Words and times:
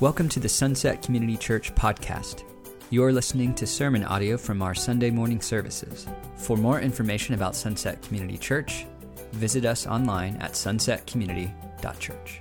Welcome 0.00 0.30
to 0.30 0.40
the 0.40 0.48
Sunset 0.48 1.02
Community 1.02 1.36
Church 1.36 1.74
podcast. 1.74 2.44
You're 2.88 3.12
listening 3.12 3.54
to 3.56 3.66
sermon 3.66 4.02
audio 4.02 4.38
from 4.38 4.62
our 4.62 4.74
Sunday 4.74 5.10
morning 5.10 5.42
services. 5.42 6.06
For 6.36 6.56
more 6.56 6.80
information 6.80 7.34
about 7.34 7.54
Sunset 7.54 8.00
Community 8.00 8.38
Church, 8.38 8.86
visit 9.32 9.66
us 9.66 9.86
online 9.86 10.36
at 10.36 10.52
sunsetcommunity.church. 10.52 12.40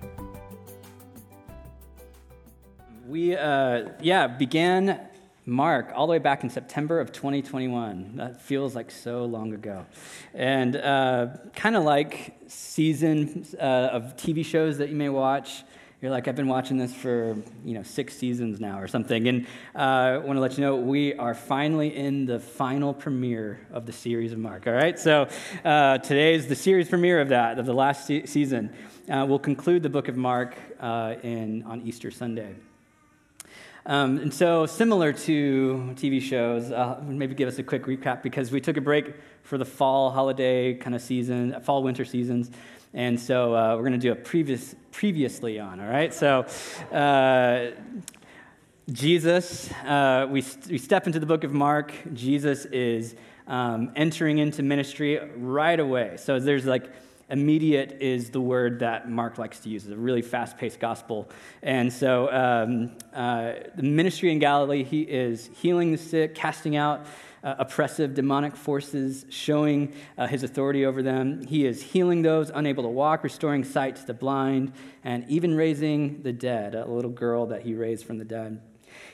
We, 3.05 3.35
uh, 3.35 3.89
yeah, 3.99 4.27
began 4.27 5.09
Mark 5.45 5.91
all 5.93 6.07
the 6.07 6.11
way 6.11 6.19
back 6.19 6.45
in 6.45 6.49
September 6.49 7.01
of 7.01 7.11
2021. 7.11 8.13
That 8.15 8.41
feels 8.41 8.73
like 8.73 8.89
so 8.89 9.25
long 9.25 9.53
ago. 9.53 9.85
And 10.33 10.77
uh, 10.77 11.27
kind 11.57 11.75
of 11.75 11.83
like 11.83 12.37
season 12.47 13.45
uh, 13.59 13.89
of 13.91 14.15
TV 14.15 14.45
shows 14.45 14.77
that 14.77 14.87
you 14.87 14.95
may 14.95 15.09
watch. 15.09 15.63
You're 16.01 16.11
like, 16.11 16.29
I've 16.29 16.35
been 16.37 16.47
watching 16.47 16.77
this 16.77 16.93
for, 16.93 17.35
you 17.65 17.73
know, 17.73 17.83
six 17.83 18.15
seasons 18.15 18.61
now 18.61 18.79
or 18.79 18.87
something. 18.87 19.27
And 19.27 19.45
uh, 19.75 19.79
I 19.79 20.17
want 20.17 20.37
to 20.37 20.39
let 20.39 20.57
you 20.57 20.63
know 20.63 20.77
we 20.77 21.13
are 21.15 21.33
finally 21.33 21.93
in 21.93 22.25
the 22.25 22.39
final 22.39 22.93
premiere 22.93 23.59
of 23.73 23.85
the 23.85 23.91
series 23.91 24.31
of 24.31 24.39
Mark, 24.39 24.65
all 24.65 24.71
right? 24.71 24.97
So 24.97 25.27
uh, 25.65 25.97
today 25.97 26.35
is 26.35 26.47
the 26.47 26.55
series 26.55 26.87
premiere 26.87 27.19
of 27.19 27.27
that, 27.29 27.59
of 27.59 27.65
the 27.65 27.73
last 27.73 28.07
se- 28.07 28.27
season. 28.27 28.73
Uh, 29.09 29.25
we'll 29.27 29.39
conclude 29.39 29.83
the 29.83 29.89
book 29.89 30.07
of 30.07 30.15
Mark 30.15 30.55
uh, 30.79 31.15
in, 31.21 31.63
on 31.63 31.81
Easter 31.81 32.11
Sunday. 32.11 32.55
Um, 33.85 34.19
and 34.19 34.33
so, 34.33 34.65
similar 34.65 35.11
to 35.11 35.93
TV 35.95 36.21
shows, 36.21 36.71
uh, 36.71 37.01
maybe 37.05 37.33
give 37.33 37.47
us 37.47 37.57
a 37.59 37.63
quick 37.63 37.85
recap 37.85 38.21
because 38.21 38.51
we 38.51 38.61
took 38.61 38.77
a 38.77 38.81
break 38.81 39.15
for 39.43 39.57
the 39.57 39.65
fall 39.65 40.11
holiday 40.11 40.75
kind 40.75 40.95
of 40.95 41.01
season, 41.01 41.59
fall 41.61 41.81
winter 41.81 42.05
seasons. 42.05 42.51
And 42.93 43.19
so 43.19 43.55
uh, 43.55 43.75
we're 43.75 43.83
going 43.83 43.93
to 43.93 43.97
do 43.99 44.11
a 44.11 44.15
previous, 44.15 44.73
previously 44.91 45.59
on, 45.59 45.79
all 45.79 45.87
right? 45.87 46.13
So, 46.13 46.45
uh, 46.91 47.71
Jesus, 48.91 49.71
uh, 49.85 50.25
we, 50.27 50.43
we 50.69 50.79
step 50.79 51.05
into 51.05 51.19
the 51.19 51.27
book 51.27 51.43
of 51.43 51.53
Mark. 51.53 51.93
Jesus 52.13 52.65
is 52.65 53.15
um, 53.45 53.91
entering 53.95 54.39
into 54.39 54.63
ministry 54.63 55.19
right 55.35 55.79
away. 55.79 56.17
So 56.17 56.39
there's 56.39 56.65
like 56.65 56.89
immediate 57.29 57.97
is 58.01 58.31
the 58.31 58.41
word 58.41 58.79
that 58.79 59.07
Mark 59.07 59.37
likes 59.37 59.59
to 59.59 59.69
use. 59.69 59.83
It's 59.83 59.93
a 59.93 59.97
really 59.97 60.23
fast 60.23 60.57
paced 60.57 60.79
gospel. 60.79 61.29
And 61.61 61.93
so, 61.93 62.31
um, 62.31 62.97
uh, 63.13 63.53
the 63.75 63.83
ministry 63.83 64.31
in 64.31 64.39
Galilee, 64.39 64.83
he 64.83 65.01
is 65.01 65.49
healing 65.57 65.91
the 65.91 65.97
sick, 65.99 66.33
casting 66.33 66.75
out 66.75 67.05
uh, 67.43 67.55
oppressive 67.59 68.13
demonic 68.13 68.55
forces, 68.55 69.25
showing 69.29 69.93
uh, 70.17 70.27
his 70.27 70.43
authority 70.43 70.85
over 70.85 71.01
them. 71.01 71.45
He 71.45 71.65
is 71.65 71.81
healing 71.81 72.21
those 72.21 72.49
unable 72.49 72.83
to 72.83 72.89
walk, 72.89 73.23
restoring 73.23 73.63
sight 73.63 73.95
to 73.97 74.05
the 74.05 74.13
blind, 74.13 74.73
and 75.03 75.25
even 75.29 75.55
raising 75.55 76.21
the 76.23 76.33
dead, 76.33 76.75
a 76.75 76.85
little 76.85 77.11
girl 77.11 77.45
that 77.47 77.63
he 77.63 77.73
raised 77.73 78.05
from 78.05 78.17
the 78.17 78.25
dead. 78.25 78.61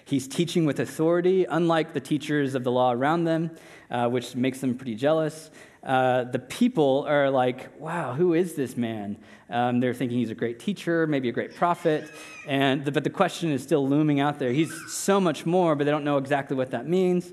He's 0.06 0.28
teaching 0.28 0.66
with 0.66 0.80
authority, 0.80 1.46
unlike 1.46 1.94
the 1.94 2.00
teachers 2.00 2.56
of 2.56 2.64
the 2.64 2.72
law 2.72 2.92
around 2.92 3.24
them, 3.24 3.52
uh, 3.90 4.08
which 4.08 4.36
makes 4.36 4.60
them 4.60 4.76
pretty 4.76 4.96
jealous 4.96 5.50
uh, 5.86 6.24
the 6.24 6.40
people 6.40 7.06
are 7.08 7.30
like, 7.30 7.80
wow, 7.80 8.14
who 8.14 8.34
is 8.34 8.56
this 8.56 8.76
man? 8.76 9.18
Um, 9.50 9.80
they're 9.80 9.94
thinking 9.94 10.18
he's 10.18 10.32
a 10.32 10.36
great 10.36 10.60
teacher, 10.60 11.06
maybe 11.06 11.30
a 11.30 11.32
great 11.32 11.56
prophet. 11.56 12.10
And 12.48 12.84
the, 12.84 12.92
but 12.92 13.04
the 13.04 13.12
question 13.12 13.52
is 13.52 13.62
still 13.62 13.88
looming 13.88 14.20
out 14.20 14.40
there. 14.40 14.52
He's 14.52 14.74
so 14.92 15.22
much 15.22 15.46
more, 15.46 15.76
but 15.76 15.84
they 15.84 15.92
don't 15.92 16.04
know 16.04 16.18
exactly 16.18 16.58
what 16.58 16.72
that 16.72 16.88
means. 16.88 17.32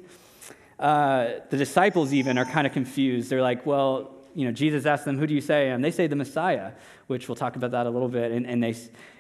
Uh, 0.83 1.41
the 1.49 1.57
disciples 1.57 2.13
even 2.13 2.37
are 2.37 2.45
kind 2.45 2.67
of 2.67 2.73
confused. 2.73 3.31
They're 3.31 3.41
like, 3.41 3.65
well, 3.65 4.17
you 4.35 4.45
know, 4.45 4.51
Jesus 4.51 4.85
asked 4.85 5.05
them, 5.05 5.17
who 5.17 5.29
do 5.29 5.35
you 5.35 5.41
say 5.41 5.69
I 5.69 5.75
am? 5.75 5.81
They 5.81 5.93
say 5.93 6.09
the 6.09 6.17
Messiah, 6.17 6.73
which 7.07 7.29
we'll 7.29 7.37
talk 7.37 7.55
about 7.55 7.71
that 7.71 7.87
a 7.87 7.91
little 7.91 8.09
bit. 8.09 8.33
And, 8.33 8.45
and, 8.47 8.61
they, 8.61 8.75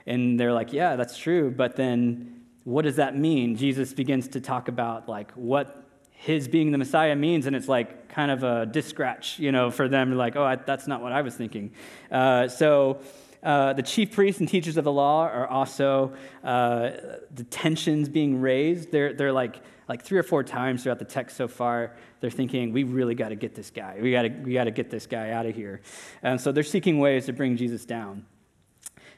and 0.05 0.41
they're 0.41 0.53
like, 0.53 0.72
yeah, 0.72 0.97
that's 0.97 1.17
true. 1.17 1.53
But 1.53 1.77
then 1.77 2.43
what 2.65 2.83
does 2.83 2.97
that 2.97 3.17
mean? 3.17 3.55
Jesus 3.55 3.95
begins 3.95 4.27
to 4.28 4.41
talk 4.41 4.67
about 4.67 5.09
like 5.09 5.31
what 5.33 5.84
his 6.11 6.49
being 6.49 6.72
the 6.72 6.78
Messiah 6.78 7.15
means, 7.15 7.47
and 7.47 7.55
it's 7.55 7.69
like 7.69 8.09
kind 8.09 8.33
of 8.33 8.43
a 8.43 8.67
discratch, 8.67 9.39
you 9.39 9.53
know, 9.53 9.71
for 9.71 9.89
them, 9.89 10.17
like, 10.17 10.34
oh, 10.34 10.45
I, 10.45 10.56
that's 10.56 10.89
not 10.89 11.01
what 11.01 11.12
I 11.12 11.22
was 11.22 11.37
thinking. 11.37 11.71
Uh, 12.11 12.49
so 12.49 13.01
uh, 13.43 13.72
the 13.72 13.83
chief 13.83 14.12
priests 14.12 14.41
and 14.41 14.49
teachers 14.49 14.77
of 14.77 14.84
the 14.84 14.93
law 14.93 15.27
are 15.27 15.47
also 15.47 16.12
uh, 16.43 16.91
the 17.34 17.45
tensions 17.51 18.09
being 18.09 18.41
raised. 18.41 18.91
They're, 18.91 19.12
they're 19.12 19.33
like, 19.33 19.62
like 19.88 20.03
three 20.03 20.19
or 20.19 20.22
four 20.22 20.43
times 20.43 20.82
throughout 20.82 20.98
the 20.98 21.04
text 21.04 21.37
so 21.37 21.48
far, 21.48 21.97
they're 22.20 22.31
thinking, 22.31 22.72
we 22.72 22.84
really 22.84 23.15
got 23.15 23.31
to 23.31 23.37
get 23.37 23.54
this 23.54 23.70
guy. 23.70 23.98
We 24.00 24.12
got 24.12 24.22
to 24.22 24.28
we 24.28 24.54
got 24.54 24.65
to 24.65 24.70
get 24.70 24.91
this 24.91 25.06
guy 25.06 25.31
out 25.31 25.47
of 25.47 25.54
here. 25.54 25.81
And 26.22 26.41
so 26.41 26.53
they're 26.53 26.62
seeking 26.62 26.98
ways 26.98 27.26
to 27.26 27.32
bring 27.32 27.56
Jesus 27.56 27.84
down. 27.84 28.26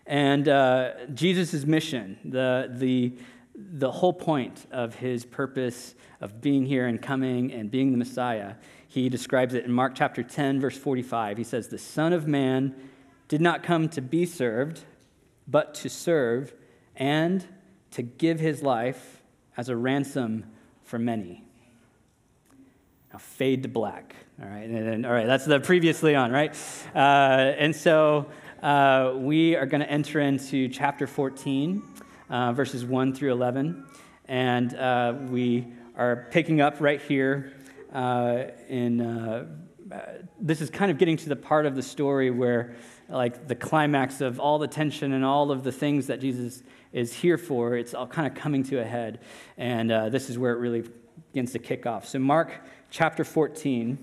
And 0.07 0.49
uh, 0.49 1.07
Jesus' 1.15 1.65
mission, 1.65 2.19
the, 2.25 2.71
the, 2.71 3.15
the 3.55 3.91
whole 3.91 4.13
point 4.13 4.67
of 4.71 4.95
his 4.97 5.25
purpose 5.25 5.95
of 6.21 6.41
being 6.41 6.67
here 6.67 6.87
and 6.87 7.01
coming 7.01 7.53
and 7.53 7.71
being 7.71 7.91
the 7.91 7.99
Messiah, 7.99 8.55
he 8.89 9.09
describes 9.09 9.55
it 9.55 9.65
in 9.65 9.73
Mark 9.73 9.95
chapter 9.95 10.23
10, 10.23 10.61
verse 10.61 10.77
45. 10.77 11.39
He 11.39 11.45
says, 11.45 11.69
The 11.69 11.79
Son 11.79 12.13
of 12.13 12.27
Man 12.27 12.75
did 13.29 13.41
not 13.41 13.63
come 13.63 13.89
to 13.91 14.03
be 14.03 14.27
served, 14.27 14.85
but 15.49 15.75
to 15.75 15.89
serve 15.89 16.55
and 16.97 17.47
to 17.93 18.03
give 18.03 18.41
his 18.41 18.63
life 18.63 19.23
as 19.57 19.69
a 19.69 19.77
ransom 19.77 20.45
for 20.95 21.01
many. 21.01 21.43
Now, 23.13 23.19
fade 23.19 23.65
to 23.65 23.69
black. 23.69 24.15
All 24.41 24.49
right, 24.49 24.63
and, 24.63 24.77
and 24.77 25.05
all 25.05 25.13
right, 25.13 25.27
that's 25.27 25.45
the 25.45 25.59
previously 25.59 26.15
on, 26.15 26.31
right? 26.31 26.57
Uh, 26.95 26.99
and 26.99 27.75
so 27.75 28.27
uh, 28.63 29.15
we 29.17 29.57
are 29.57 29.67
going 29.67 29.81
to 29.81 29.91
enter 29.91 30.21
into 30.21 30.69
chapter 30.69 31.09
14 31.09 31.83
uh, 32.31 32.53
verses 32.53 32.85
1 32.85 33.13
through 33.13 33.33
11. 33.33 33.85
And 34.27 34.77
uh, 34.77 35.15
we 35.31 35.67
are 35.97 36.29
picking 36.31 36.61
up 36.61 36.77
right 36.79 37.03
here 37.03 37.53
uh, 37.93 38.45
in. 38.69 39.01
Uh, 39.01 39.47
this 40.41 40.61
is 40.61 40.71
kind 40.71 40.93
of 40.93 40.99
getting 40.99 41.17
to 41.17 41.29
the 41.29 41.35
part 41.35 41.67
of 41.67 41.75
the 41.75 41.83
story 41.83 42.31
where, 42.31 42.77
like, 43.09 43.49
the 43.49 43.57
climax 43.57 44.21
of 44.21 44.39
all 44.39 44.61
the 44.61 44.69
tension 44.69 45.13
and 45.13 45.25
all 45.25 45.51
of 45.51 45.65
the 45.65 45.73
things 45.73 46.07
that 46.07 46.21
Jesus 46.21 46.63
is 46.95 47.13
here 47.13 47.37
for, 47.37 47.77
it's 47.77 47.93
all 47.93 48.07
kind 48.07 48.27
of 48.27 48.35
coming 48.35 48.63
to 48.63 48.81
a 48.81 48.85
head. 48.85 49.19
And 49.59 49.93
uh, 49.93 50.09
this 50.09 50.31
is 50.31 50.39
where 50.39 50.53
it 50.53 50.59
really 50.59 50.85
begins 51.33 51.53
to 51.53 51.59
kick 51.59 51.85
off. 51.85 52.07
So, 52.07 52.21
Mark 52.21 52.53
chapter 52.91 53.25
14, 53.25 53.99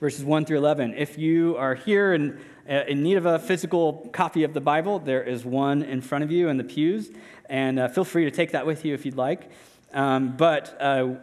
verses 0.00 0.24
1 0.24 0.44
through 0.46 0.58
11. 0.58 0.94
If 0.96 1.18
you 1.18 1.56
are 1.56 1.74
here 1.74 2.14
and 2.14 2.40
uh, 2.70 2.84
in 2.86 3.02
need 3.02 3.16
of 3.16 3.26
a 3.26 3.40
physical 3.40 4.08
copy 4.12 4.44
of 4.44 4.54
the 4.54 4.60
Bible, 4.60 5.00
there 5.00 5.22
is 5.22 5.44
one 5.44 5.82
in 5.82 6.00
front 6.00 6.22
of 6.22 6.30
you 6.30 6.48
in 6.48 6.56
the 6.56 6.64
pews, 6.64 7.10
and 7.50 7.80
uh, 7.80 7.88
feel 7.88 8.04
free 8.04 8.24
to 8.24 8.30
take 8.30 8.52
that 8.52 8.64
with 8.64 8.84
you 8.84 8.94
if 8.94 9.04
you'd 9.04 9.16
like. 9.16 9.50
Um, 9.92 10.36
but 10.36 10.80
uh, 10.80 11.14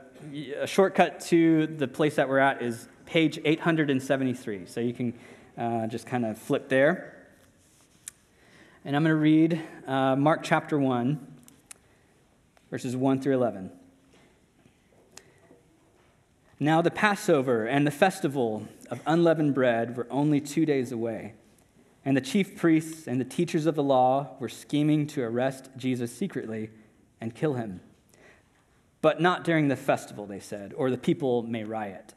a 0.59 0.67
shortcut 0.67 1.21
to 1.21 1.67
the 1.67 1.87
place 1.87 2.15
that 2.15 2.27
we're 2.27 2.39
at 2.39 2.61
is 2.61 2.89
page 3.05 3.39
873. 3.43 4.65
So 4.65 4.81
you 4.81 4.93
can 4.93 5.13
uh, 5.57 5.87
just 5.87 6.05
kind 6.05 6.25
of 6.25 6.37
flip 6.37 6.67
there. 6.67 7.20
And 8.83 8.95
I'm 8.95 9.03
going 9.03 9.13
to 9.13 9.15
read 9.15 9.61
uh, 9.85 10.15
Mark 10.15 10.41
chapter 10.41 10.79
1, 10.79 11.19
verses 12.71 12.95
1 12.95 13.21
through 13.21 13.35
11. 13.35 13.71
Now, 16.59 16.81
the 16.81 16.89
Passover 16.89 17.65
and 17.67 17.85
the 17.85 17.91
festival 17.91 18.67
of 18.89 18.99
unleavened 19.05 19.53
bread 19.53 19.95
were 19.95 20.07
only 20.09 20.41
two 20.41 20.65
days 20.65 20.91
away, 20.91 21.35
and 22.03 22.17
the 22.17 22.21
chief 22.21 22.57
priests 22.57 23.07
and 23.07 23.21
the 23.21 23.25
teachers 23.25 23.67
of 23.67 23.75
the 23.75 23.83
law 23.83 24.35
were 24.39 24.49
scheming 24.49 25.05
to 25.07 25.21
arrest 25.21 25.69
Jesus 25.77 26.11
secretly 26.11 26.71
and 27.19 27.35
kill 27.35 27.53
him. 27.53 27.81
But 29.03 29.21
not 29.21 29.43
during 29.43 29.67
the 29.67 29.75
festival, 29.75 30.25
they 30.25 30.39
said, 30.39 30.73
or 30.75 30.89
the 30.89 30.97
people 30.97 31.43
may 31.43 31.63
riot. 31.63 32.15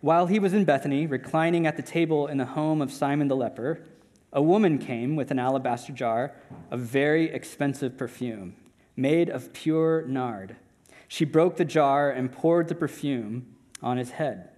While 0.00 0.28
he 0.28 0.38
was 0.38 0.54
in 0.54 0.64
Bethany, 0.64 1.06
reclining 1.06 1.66
at 1.66 1.76
the 1.76 1.82
table 1.82 2.26
in 2.26 2.38
the 2.38 2.46
home 2.46 2.80
of 2.80 2.90
Simon 2.90 3.28
the 3.28 3.36
leper, 3.36 3.82
a 4.32 4.42
woman 4.42 4.78
came 4.78 5.14
with 5.14 5.30
an 5.30 5.38
alabaster 5.38 5.92
jar 5.92 6.32
of 6.70 6.80
very 6.80 7.30
expensive 7.30 7.98
perfume, 7.98 8.56
made 8.96 9.28
of 9.28 9.52
pure 9.52 10.02
nard. 10.06 10.56
She 11.06 11.24
broke 11.24 11.56
the 11.56 11.64
jar 11.64 12.10
and 12.10 12.32
poured 12.32 12.68
the 12.68 12.74
perfume 12.74 13.54
on 13.82 13.98
his 13.98 14.12
head. 14.12 14.48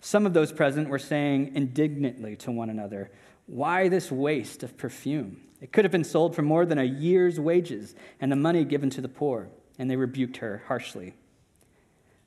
Some 0.00 0.24
of 0.24 0.32
those 0.32 0.52
present 0.52 0.88
were 0.88 0.98
saying 0.98 1.52
indignantly 1.54 2.36
to 2.36 2.52
one 2.52 2.70
another, 2.70 3.10
Why 3.46 3.88
this 3.88 4.12
waste 4.12 4.62
of 4.62 4.76
perfume? 4.76 5.40
It 5.60 5.72
could 5.72 5.84
have 5.84 5.92
been 5.92 6.04
sold 6.04 6.34
for 6.34 6.42
more 6.42 6.64
than 6.64 6.78
a 6.78 6.84
year's 6.84 7.38
wages 7.38 7.94
and 8.20 8.30
the 8.30 8.36
money 8.36 8.64
given 8.64 8.88
to 8.90 9.00
the 9.00 9.08
poor. 9.08 9.48
And 9.78 9.90
they 9.90 9.96
rebuked 9.96 10.38
her 10.38 10.62
harshly. 10.68 11.14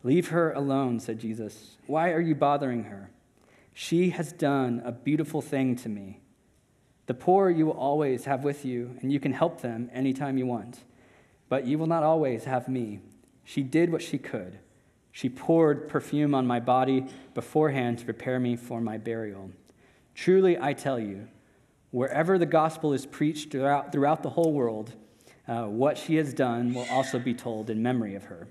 Leave 0.04 0.30
her 0.30 0.52
alone, 0.52 1.00
said 1.00 1.20
Jesus. 1.20 1.78
Why 1.88 2.12
are 2.12 2.22
you 2.22 2.36
bothering 2.36 2.86
her? 2.86 3.10
She 3.74 4.10
has 4.12 4.34
done 4.34 4.82
a 4.84 4.92
beautiful 4.92 5.42
thing 5.42 5.76
to 5.78 5.90
me. 5.90 6.20
The 7.06 7.14
poor 7.14 7.50
you 7.50 7.66
will 7.66 7.74
always 7.74 8.26
have 8.26 8.44
with 8.44 8.64
you, 8.66 8.98
and 9.02 9.12
you 9.12 9.20
can 9.20 9.34
help 9.34 9.62
them 9.62 9.90
anytime 9.94 10.38
you 10.38 10.46
want. 10.46 10.84
But 11.50 11.68
you 11.68 11.78
will 11.78 11.88
not 11.88 12.04
always 12.04 12.46
have 12.46 12.68
me. 12.68 13.00
She 13.44 13.62
did 13.64 13.92
what 13.92 14.02
she 14.02 14.18
could. 14.18 14.60
She 15.12 15.30
poured 15.30 15.88
perfume 15.88 16.34
on 16.34 16.48
my 16.48 16.60
body 16.60 17.06
beforehand 17.34 18.00
to 18.00 18.06
prepare 18.06 18.40
me 18.40 18.56
for 18.56 18.82
my 18.82 18.98
burial. 18.98 19.52
Truly, 20.16 20.58
I 20.60 20.74
tell 20.74 21.00
you, 21.00 21.28
Wherever 21.94 22.40
the 22.40 22.48
gospel 22.48 22.92
is 22.92 23.06
preached 23.06 23.52
throughout, 23.52 23.92
throughout 23.92 24.24
the 24.24 24.32
whole 24.32 24.52
world, 24.52 24.94
uh, 25.48 25.66
what 25.66 25.96
she 25.96 26.16
has 26.16 26.34
done 26.34 26.74
will 26.74 26.88
also 26.90 27.20
be 27.20 27.36
told 27.36 27.70
in 27.70 27.84
memory 27.84 28.16
of 28.16 28.24
her. 28.24 28.48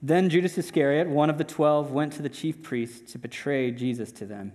Then 0.00 0.30
Judas 0.30 0.56
Iscariot, 0.56 1.08
one 1.08 1.30
of 1.30 1.38
the 1.38 1.42
twelve, 1.42 1.90
went 1.90 2.12
to 2.12 2.22
the 2.22 2.28
chief 2.28 2.62
priests 2.62 3.10
to 3.10 3.18
betray 3.18 3.72
Jesus 3.72 4.12
to 4.12 4.24
them. 4.24 4.52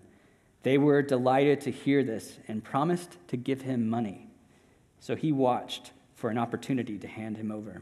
They 0.63 0.77
were 0.77 1.01
delighted 1.01 1.62
to 1.62 1.71
hear 1.71 2.04
this 2.04 2.39
and 2.48 2.63
promised 2.63 3.18
to 3.27 3.38
give 3.38 3.62
him 3.62 3.89
money. 3.89 4.27
So 5.00 5.15
he 5.15 5.31
watched 5.31 5.92
for 6.15 6.30
an 6.30 6.38
opportunity 6.38 6.98
to 6.98 7.07
hand 7.07 7.36
him 7.36 7.51
over. 7.51 7.81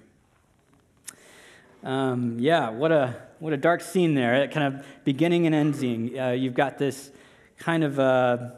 Um, 1.84 2.38
yeah, 2.40 2.70
what 2.70 2.92
a, 2.92 3.16
what 3.40 3.54
a 3.54 3.58
dark 3.58 3.82
scene 3.82 4.16
there. 4.16 4.48
Kind 4.48 4.76
of 4.76 4.86
beginning 5.04 5.46
and 5.46 5.54
ending. 5.54 6.20
Uh, 6.20 6.30
you've 6.32 6.56
got 6.56 6.80
this 6.80 7.12
kind 7.60 7.84
of, 7.84 8.00
uh, 8.00 8.50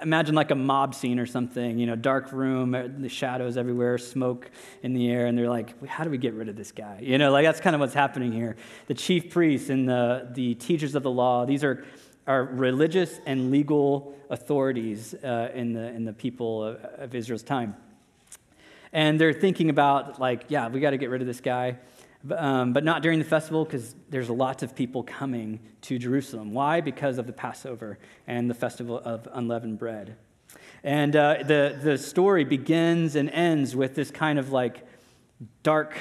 imagine 0.00 0.34
like 0.34 0.50
a 0.50 0.54
mob 0.54 0.94
scene 0.94 1.18
or 1.18 1.26
something, 1.26 1.78
you 1.78 1.86
know, 1.86 1.96
dark 1.96 2.32
room, 2.32 2.74
uh, 2.74 2.84
the 2.98 3.08
shadows 3.08 3.56
everywhere, 3.56 3.98
smoke 3.98 4.50
in 4.82 4.94
the 4.94 5.10
air, 5.10 5.26
and 5.26 5.36
they're 5.36 5.48
like, 5.50 5.86
how 5.86 6.04
do 6.04 6.10
we 6.10 6.18
get 6.18 6.32
rid 6.34 6.48
of 6.48 6.56
this 6.56 6.72
guy? 6.72 7.00
You 7.02 7.18
know, 7.18 7.30
like 7.30 7.44
that's 7.44 7.60
kind 7.60 7.74
of 7.74 7.80
what's 7.80 7.94
happening 7.94 8.32
here. 8.32 8.56
The 8.86 8.94
chief 8.94 9.30
priests 9.30 9.68
and 9.68 9.88
the, 9.88 10.28
the 10.32 10.54
teachers 10.54 10.94
of 10.94 11.02
the 11.02 11.10
law, 11.10 11.44
these 11.44 11.64
are, 11.64 11.84
are 12.28 12.44
religious 12.44 13.18
and 13.26 13.50
legal 13.50 14.14
authorities 14.30 15.14
uh, 15.14 15.50
in, 15.52 15.72
the, 15.72 15.88
in 15.88 16.04
the 16.04 16.12
people 16.12 16.62
of, 16.62 16.76
of 16.76 17.14
Israel's 17.16 17.42
time. 17.42 17.74
And 18.92 19.20
they're 19.20 19.32
thinking 19.32 19.68
about, 19.68 20.20
like, 20.20 20.44
yeah, 20.48 20.68
we 20.68 20.78
got 20.78 20.90
to 20.90 20.98
get 20.98 21.10
rid 21.10 21.20
of 21.20 21.26
this 21.26 21.40
guy 21.40 21.78
um, 22.36 22.72
but 22.72 22.84
not 22.84 23.02
during 23.02 23.18
the 23.18 23.24
festival 23.24 23.64
because 23.64 23.94
there's 24.10 24.28
lots 24.28 24.62
of 24.62 24.74
people 24.74 25.02
coming 25.02 25.60
to 25.82 25.98
Jerusalem. 25.98 26.52
Why? 26.52 26.80
Because 26.80 27.18
of 27.18 27.26
the 27.26 27.32
Passover 27.32 27.98
and 28.26 28.50
the 28.50 28.54
festival 28.54 28.98
of 28.98 29.28
unleavened 29.32 29.78
bread. 29.78 30.16
And 30.82 31.14
uh, 31.14 31.42
the, 31.44 31.78
the 31.80 31.98
story 31.98 32.44
begins 32.44 33.14
and 33.16 33.30
ends 33.30 33.74
with 33.76 33.94
this 33.94 34.10
kind 34.10 34.38
of 34.38 34.50
like 34.50 34.86
dark 35.62 35.96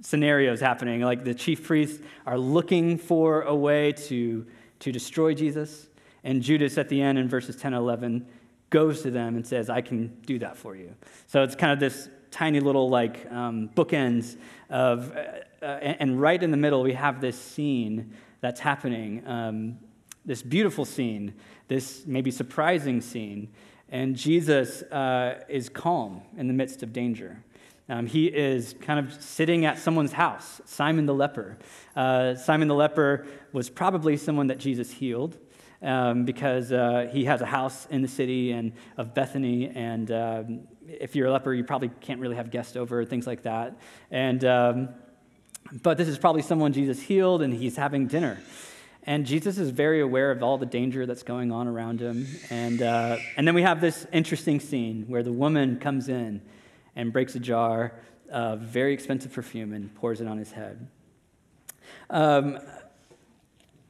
scenarios 0.00 0.60
happening. 0.60 1.00
Like 1.00 1.24
the 1.24 1.34
chief 1.34 1.64
priests 1.64 2.02
are 2.26 2.38
looking 2.38 2.98
for 2.98 3.42
a 3.42 3.54
way 3.54 3.92
to, 3.92 4.46
to 4.82 4.90
destroy 4.90 5.32
Jesus. 5.32 5.86
And 6.24 6.42
Judas, 6.42 6.76
at 6.76 6.88
the 6.88 7.00
end 7.00 7.16
in 7.16 7.28
verses 7.28 7.56
10 7.56 7.72
and 7.72 7.80
11, 7.80 8.26
goes 8.70 9.02
to 9.02 9.10
them 9.10 9.36
and 9.36 9.46
says, 9.46 9.70
I 9.70 9.80
can 9.80 10.08
do 10.26 10.40
that 10.40 10.56
for 10.56 10.74
you. 10.74 10.94
So 11.28 11.42
it's 11.42 11.54
kind 11.54 11.72
of 11.72 11.78
this 11.78 12.08
tiny 12.32 12.58
little 12.58 12.88
like 12.88 13.30
um, 13.30 13.70
bookends 13.76 14.36
of, 14.70 15.14
uh, 15.14 15.64
uh, 15.64 15.66
and 15.66 16.20
right 16.20 16.42
in 16.42 16.50
the 16.50 16.56
middle 16.56 16.82
we 16.82 16.94
have 16.94 17.20
this 17.20 17.40
scene 17.40 18.12
that's 18.40 18.58
happening, 18.58 19.22
um, 19.26 19.78
this 20.24 20.42
beautiful 20.42 20.84
scene, 20.84 21.34
this 21.68 22.02
maybe 22.06 22.30
surprising 22.30 23.00
scene, 23.00 23.48
and 23.90 24.16
Jesus 24.16 24.82
uh, 24.82 25.44
is 25.48 25.68
calm 25.68 26.22
in 26.36 26.48
the 26.48 26.54
midst 26.54 26.82
of 26.82 26.92
danger. 26.92 27.44
Um, 27.92 28.06
he 28.06 28.24
is 28.26 28.74
kind 28.80 28.98
of 28.98 29.12
sitting 29.22 29.66
at 29.66 29.78
someone's 29.78 30.12
house, 30.12 30.62
Simon 30.64 31.04
the 31.04 31.12
leper. 31.12 31.58
Uh, 31.94 32.34
Simon 32.36 32.66
the 32.66 32.74
leper 32.74 33.26
was 33.52 33.68
probably 33.68 34.16
someone 34.16 34.46
that 34.46 34.56
Jesus 34.56 34.90
healed. 34.90 35.36
Um, 35.82 36.24
because 36.24 36.70
uh, 36.70 37.10
he 37.12 37.24
has 37.24 37.40
a 37.40 37.46
house 37.46 37.88
in 37.90 38.02
the 38.02 38.08
city 38.08 38.52
and 38.52 38.72
of 38.96 39.14
Bethany, 39.14 39.68
and 39.68 40.12
um, 40.12 40.60
if 40.86 41.16
you're 41.16 41.26
a 41.26 41.32
leper, 41.32 41.52
you 41.52 41.64
probably 41.64 41.90
can't 42.00 42.20
really 42.20 42.36
have 42.36 42.52
guests 42.52 42.76
over, 42.76 43.04
things 43.04 43.26
like 43.26 43.42
that. 43.42 43.80
And, 44.12 44.44
um, 44.44 44.90
but 45.82 45.98
this 45.98 46.06
is 46.06 46.18
probably 46.18 46.42
someone 46.42 46.72
Jesus 46.72 47.02
healed, 47.02 47.42
and 47.42 47.52
he's 47.52 47.74
having 47.74 48.06
dinner. 48.06 48.38
And 49.02 49.26
Jesus 49.26 49.58
is 49.58 49.70
very 49.70 50.00
aware 50.00 50.30
of 50.30 50.40
all 50.40 50.56
the 50.56 50.66
danger 50.66 51.04
that's 51.04 51.24
going 51.24 51.50
on 51.50 51.66
around 51.66 51.98
him. 51.98 52.28
And, 52.48 52.80
uh, 52.80 53.16
and 53.36 53.44
then 53.44 53.56
we 53.56 53.62
have 53.62 53.80
this 53.80 54.06
interesting 54.12 54.60
scene 54.60 55.06
where 55.08 55.24
the 55.24 55.32
woman 55.32 55.80
comes 55.80 56.08
in 56.08 56.42
and 56.96 57.12
breaks 57.12 57.34
a 57.34 57.40
jar 57.40 57.92
of 58.30 58.60
very 58.60 58.94
expensive 58.94 59.32
perfume 59.32 59.72
and 59.72 59.94
pours 59.94 60.20
it 60.20 60.26
on 60.26 60.38
his 60.38 60.52
head. 60.52 60.88
Um, 62.10 62.58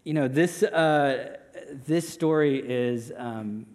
you 0.05 0.15
know, 0.15 0.29
this, 0.29 0.63
uh, 0.63 1.37
this 1.87 2.09
story 2.09 2.59
is 2.59 3.13
um, 3.17 3.67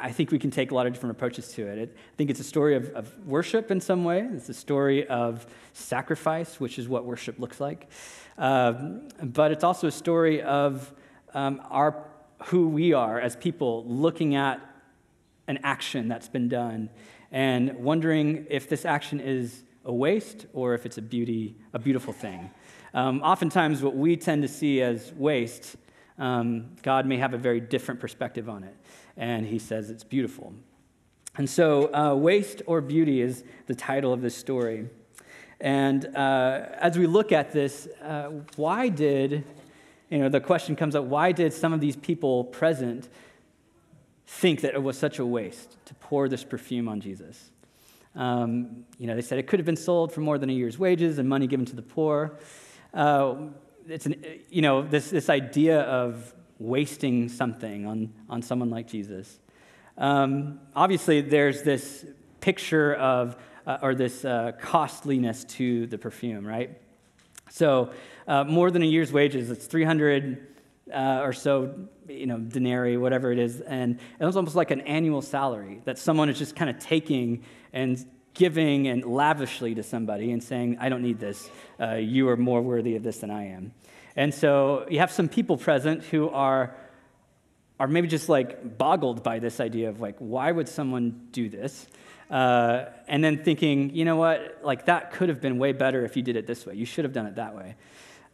I 0.00 0.12
think 0.12 0.30
we 0.30 0.38
can 0.38 0.50
take 0.50 0.70
a 0.70 0.74
lot 0.74 0.86
of 0.86 0.92
different 0.92 1.16
approaches 1.16 1.52
to 1.52 1.66
it. 1.66 1.96
I 1.96 2.16
think 2.16 2.30
it's 2.30 2.40
a 2.40 2.44
story 2.44 2.76
of, 2.76 2.90
of, 2.90 3.26
worship 3.26 3.70
in 3.70 3.80
some 3.80 4.04
way. 4.04 4.28
It's 4.32 4.48
a 4.48 4.54
story 4.54 5.06
of 5.08 5.46
sacrifice, 5.72 6.60
which 6.60 6.78
is 6.78 6.88
what 6.88 7.04
worship 7.04 7.38
looks 7.38 7.60
like. 7.60 7.88
Um, 8.36 9.08
but 9.22 9.50
it's 9.50 9.64
also 9.64 9.88
a 9.88 9.92
story 9.92 10.42
of 10.42 10.92
um, 11.34 11.60
our, 11.70 12.04
who 12.44 12.68
we 12.68 12.92
are 12.92 13.20
as 13.20 13.36
people 13.36 13.84
looking 13.86 14.36
at 14.36 14.60
an 15.48 15.58
action 15.62 16.08
that's 16.08 16.28
been 16.28 16.48
done 16.48 16.90
and 17.30 17.74
wondering 17.76 18.46
if 18.48 18.68
this 18.68 18.84
action 18.84 19.20
is 19.20 19.62
a 19.84 19.92
waste 19.92 20.46
or 20.52 20.74
if 20.74 20.86
it's 20.86 20.98
a 20.98 21.02
beauty, 21.02 21.56
a 21.72 21.78
beautiful 21.78 22.12
thing. 22.12 22.50
Um, 22.94 23.22
oftentimes, 23.22 23.82
what 23.82 23.96
we 23.96 24.16
tend 24.16 24.42
to 24.42 24.48
see 24.48 24.82
as 24.82 25.12
waste, 25.14 25.76
um, 26.18 26.76
God 26.82 27.06
may 27.06 27.16
have 27.18 27.34
a 27.34 27.38
very 27.38 27.60
different 27.60 28.00
perspective 28.00 28.48
on 28.48 28.64
it 28.64 28.74
and 29.18 29.44
he 29.44 29.58
says 29.58 29.90
it's 29.90 30.04
beautiful. 30.04 30.54
And 31.36 31.50
so, 31.50 31.92
uh, 31.94 32.14
Waste 32.14 32.62
or 32.66 32.80
Beauty 32.80 33.20
is 33.20 33.44
the 33.66 33.74
title 33.74 34.12
of 34.12 34.22
this 34.22 34.34
story. 34.34 34.88
And 35.60 36.06
uh, 36.16 36.66
as 36.74 36.96
we 36.96 37.06
look 37.06 37.32
at 37.32 37.52
this, 37.52 37.88
uh, 38.02 38.30
why 38.56 38.88
did, 38.88 39.44
you 40.08 40.18
know, 40.18 40.28
the 40.28 40.40
question 40.40 40.76
comes 40.76 40.94
up 40.94 41.04
why 41.04 41.32
did 41.32 41.52
some 41.52 41.72
of 41.72 41.80
these 41.80 41.96
people 41.96 42.44
present 42.44 43.08
think 44.28 44.60
that 44.60 44.74
it 44.74 44.82
was 44.82 44.98
such 44.98 45.18
a 45.18 45.24
waste 45.24 45.78
to 45.86 45.94
pour 45.94 46.28
this 46.28 46.44
perfume 46.44 46.86
on 46.86 47.00
Jesus? 47.00 47.50
Um, 48.14 48.84
you 48.98 49.06
know, 49.06 49.14
they 49.14 49.22
said 49.22 49.38
it 49.38 49.46
could 49.46 49.58
have 49.58 49.66
been 49.66 49.76
sold 49.76 50.12
for 50.12 50.20
more 50.20 50.36
than 50.38 50.50
a 50.50 50.52
year's 50.52 50.78
wages 50.78 51.18
and 51.18 51.28
money 51.28 51.46
given 51.46 51.64
to 51.66 51.76
the 51.76 51.82
poor. 51.82 52.38
Uh, 52.92 53.36
it's 53.88 54.04
an, 54.04 54.22
you 54.50 54.60
know, 54.60 54.82
this, 54.82 55.08
this 55.10 55.30
idea 55.30 55.80
of 55.80 56.34
wasting 56.58 57.28
something 57.28 57.86
on, 57.86 58.12
on 58.28 58.42
someone 58.42 58.68
like 58.68 58.86
Jesus. 58.86 59.38
Um, 59.96 60.60
obviously, 60.76 61.22
there's 61.22 61.62
this 61.62 62.04
picture 62.40 62.94
of, 62.94 63.34
uh, 63.66 63.78
or 63.80 63.94
this 63.94 64.24
uh, 64.24 64.52
costliness 64.60 65.44
to 65.44 65.86
the 65.86 65.96
perfume, 65.96 66.46
right? 66.46 66.78
So, 67.50 67.92
uh, 68.26 68.44
more 68.44 68.70
than 68.70 68.82
a 68.82 68.86
year's 68.86 69.10
wages, 69.10 69.50
it's 69.50 69.66
300 69.66 70.57
uh, 70.92 71.20
or 71.22 71.32
so, 71.32 71.74
you 72.08 72.26
know, 72.26 72.38
denarii, 72.38 72.96
whatever 72.96 73.32
it 73.32 73.38
is. 73.38 73.60
And 73.60 73.98
it 74.18 74.24
was 74.24 74.36
almost 74.36 74.56
like 74.56 74.70
an 74.70 74.80
annual 74.82 75.22
salary 75.22 75.80
that 75.84 75.98
someone 75.98 76.28
is 76.28 76.38
just 76.38 76.56
kind 76.56 76.70
of 76.70 76.78
taking 76.78 77.44
and 77.72 78.04
giving 78.34 78.86
and 78.86 79.04
lavishly 79.04 79.74
to 79.74 79.82
somebody 79.82 80.32
and 80.32 80.42
saying, 80.42 80.78
I 80.80 80.88
don't 80.88 81.02
need 81.02 81.18
this. 81.18 81.50
Uh, 81.80 81.94
you 81.94 82.28
are 82.28 82.36
more 82.36 82.62
worthy 82.62 82.94
of 82.96 83.02
this 83.02 83.18
than 83.18 83.30
I 83.30 83.48
am. 83.48 83.72
And 84.16 84.32
so 84.32 84.86
you 84.88 85.00
have 85.00 85.10
some 85.10 85.28
people 85.28 85.56
present 85.56 86.04
who 86.04 86.28
are, 86.28 86.74
are 87.80 87.88
maybe 87.88 88.08
just 88.08 88.28
like 88.28 88.78
boggled 88.78 89.22
by 89.22 89.38
this 89.38 89.60
idea 89.60 89.88
of 89.88 90.00
like, 90.00 90.16
why 90.18 90.50
would 90.52 90.68
someone 90.68 91.28
do 91.32 91.48
this? 91.48 91.86
Uh, 92.30 92.86
and 93.06 93.24
then 93.24 93.42
thinking, 93.42 93.94
you 93.94 94.04
know 94.04 94.16
what, 94.16 94.58
like 94.62 94.86
that 94.86 95.12
could 95.12 95.28
have 95.28 95.40
been 95.40 95.58
way 95.58 95.72
better 95.72 96.04
if 96.04 96.16
you 96.16 96.22
did 96.22 96.36
it 96.36 96.46
this 96.46 96.66
way. 96.66 96.74
You 96.74 96.84
should 96.84 97.04
have 97.04 97.12
done 97.12 97.26
it 97.26 97.36
that 97.36 97.56
way. 97.56 97.76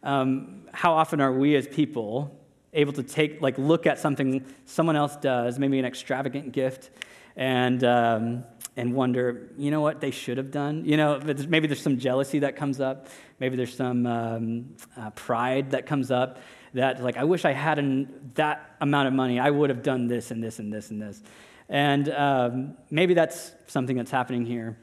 Um, 0.03 0.65
how 0.71 0.93
often 0.93 1.19
are 1.19 1.31
we 1.31 1.55
as 1.55 1.67
people 1.67 2.39
able 2.75 2.93
to 2.93 3.03
take, 3.03 3.41
like, 3.41 3.57
look 3.57 3.87
at 3.87 3.97
something 3.99 4.45
someone 4.65 4.95
else 4.95 5.15
does, 5.15 5.57
maybe 5.57 5.79
an 5.79 5.85
extravagant 5.85 6.51
gift, 6.51 6.91
and 7.35 7.83
um, 7.83 8.43
and 8.77 8.93
wonder, 8.93 9.49
you 9.57 9.71
know 9.71 9.81
what 9.81 10.01
they 10.01 10.11
should 10.11 10.37
have 10.37 10.51
done? 10.51 10.83
You 10.85 10.97
know, 10.97 11.19
maybe 11.47 11.67
there's 11.67 11.81
some 11.81 11.97
jealousy 11.97 12.39
that 12.39 12.55
comes 12.55 12.81
up. 12.81 13.07
Maybe 13.39 13.55
there's 13.55 13.75
some 13.75 14.05
um, 14.05 14.75
uh, 14.97 15.11
pride 15.11 15.71
that 15.71 15.85
comes 15.85 16.11
up 16.11 16.39
that, 16.73 17.01
like, 17.01 17.15
I 17.15 17.23
wish 17.23 17.45
I 17.45 17.53
had 17.53 17.79
an, 17.79 18.31
that 18.35 18.75
amount 18.81 19.07
of 19.07 19.13
money. 19.13 19.39
I 19.39 19.49
would 19.49 19.69
have 19.69 19.81
done 19.81 20.07
this 20.07 20.31
and 20.31 20.43
this 20.43 20.59
and 20.59 20.73
this 20.73 20.91
and 20.91 21.01
this. 21.01 21.23
And 21.69 22.09
um, 22.09 22.75
maybe 22.91 23.13
that's 23.13 23.53
something 23.67 23.95
that's 23.95 24.11
happening 24.11 24.45
here. 24.45 24.77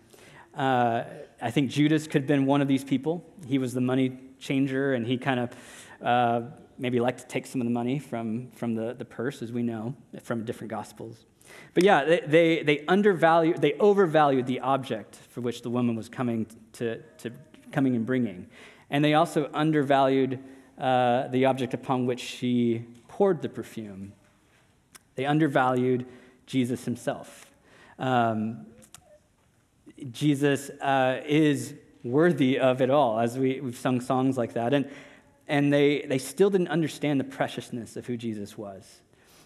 Uh, 0.57 1.05
I 1.41 1.51
think 1.51 1.71
Judas 1.71 2.07
could 2.07 2.23
have 2.23 2.27
been 2.27 2.47
one 2.47 2.63
of 2.63 2.69
these 2.69 2.85
people. 2.85 3.25
He 3.47 3.59
was 3.59 3.75
the 3.75 3.81
money 3.81 4.19
changer, 4.39 4.95
and 4.95 5.07
he 5.07 5.19
kind 5.19 5.41
of 5.41 5.51
uh, 6.03 6.41
maybe 6.83 6.99
like 6.99 7.17
to 7.17 7.27
take 7.27 7.47
some 7.47 7.61
of 7.61 7.65
the 7.65 7.73
money 7.73 8.01
from, 8.01 8.51
from 8.57 8.75
the, 8.75 8.93
the 8.93 9.05
purse, 9.05 9.41
as 9.41 9.53
we 9.53 9.63
know 9.63 9.95
from 10.21 10.45
different 10.45 10.69
gospels. 10.69 11.27
But 11.75 11.85
yeah, 11.85 12.05
they, 12.05 12.21
they, 12.27 12.63
they 12.65 12.85
undervalued, 12.89 13.63
they 13.63 13.75
overvalued 13.75 14.47
the 14.47 14.59
object 14.59 15.15
for 15.31 15.41
which 15.41 15.63
the 15.63 15.71
woman 15.71 15.95
was 15.95 16.09
coming 16.09 16.45
to, 16.73 17.01
to 17.19 17.31
coming 17.71 17.95
and 17.95 18.05
bringing. 18.05 18.49
And 18.91 19.05
they 19.05 19.15
also 19.15 19.49
undervalued 19.55 20.41
uh, 20.77 21.29
the 21.29 21.45
object 21.45 21.73
upon 21.73 22.05
which 22.05 22.19
she 22.19 22.85
poured 23.07 23.43
the 23.43 23.49
perfume. 23.49 24.13
They 25.15 25.25
undervalued 25.25 26.05
Jesus 26.47 26.85
himself. 26.85 27.47
Um, 27.97 28.67
Jesus 30.11 30.69
uh, 30.81 31.21
is 31.27 31.75
worthy 32.03 32.59
of 32.59 32.83
it 32.83 32.91
all, 32.91 33.21
as 33.21 33.39
we, 33.39 33.61
we've 33.61 33.79
sung 33.79 34.01
songs 34.01 34.37
like 34.37 34.55
that. 34.55 34.75
And, 34.75 34.91
and 35.49 35.73
they, 35.73 36.03
they 36.03 36.19
still 36.19 36.51
didn't 36.51 36.69
understand 36.69 37.21
the 37.21 37.25
preciousness 37.25 37.97
of 37.97 38.07
who 38.07 38.17
Jesus 38.17 38.57
was. 38.57 39.01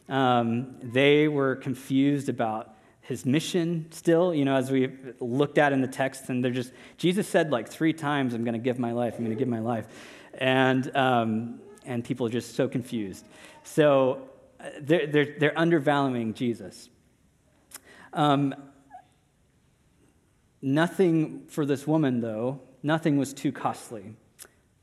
Um, 0.09 0.76
they 0.83 1.29
were 1.29 1.57
confused 1.57 2.29
about 2.29 2.75
his 3.00 3.25
mission 3.25 3.87
still, 3.91 4.35
you 4.35 4.45
know, 4.45 4.57
as 4.57 4.71
we 4.71 4.93
looked 5.21 5.59
at 5.59 5.73
in 5.73 5.81
the 5.81 5.88
text, 5.88 6.29
and 6.29 6.45
they're 6.45 6.50
just, 6.50 6.73
Jesus 6.97 7.29
said 7.29 7.50
like 7.50 7.69
three 7.69 7.93
times, 7.93 8.35
I'm 8.35 8.45
going 8.45 8.55
to 8.55 8.59
give 8.59 8.79
my 8.79 8.93
life, 8.93 9.15
I'm 9.17 9.25
going 9.25 9.37
to 9.37 9.38
give 9.38 9.49
my 9.49 9.61
life. 9.61 9.87
And, 10.35 10.95
um, 10.97 11.61
and 11.85 12.05
people 12.05 12.26
are 12.26 12.31
just 12.31 12.57
so 12.57 12.69
confused. 12.69 13.25
So 13.62 14.29
uh, 14.59 14.71
they're, 14.81 15.07
they're, 15.07 15.37
they're 15.38 15.59
undervaluing 15.59 16.35
Jesus. 16.35 16.88
Um, 18.12 18.55
nothing 20.61 21.47
for 21.47 21.65
this 21.65 21.87
woman, 21.87 22.21
though, 22.21 22.61
nothing 22.83 23.19
was 23.19 23.33
too 23.33 23.53
costly 23.53 24.15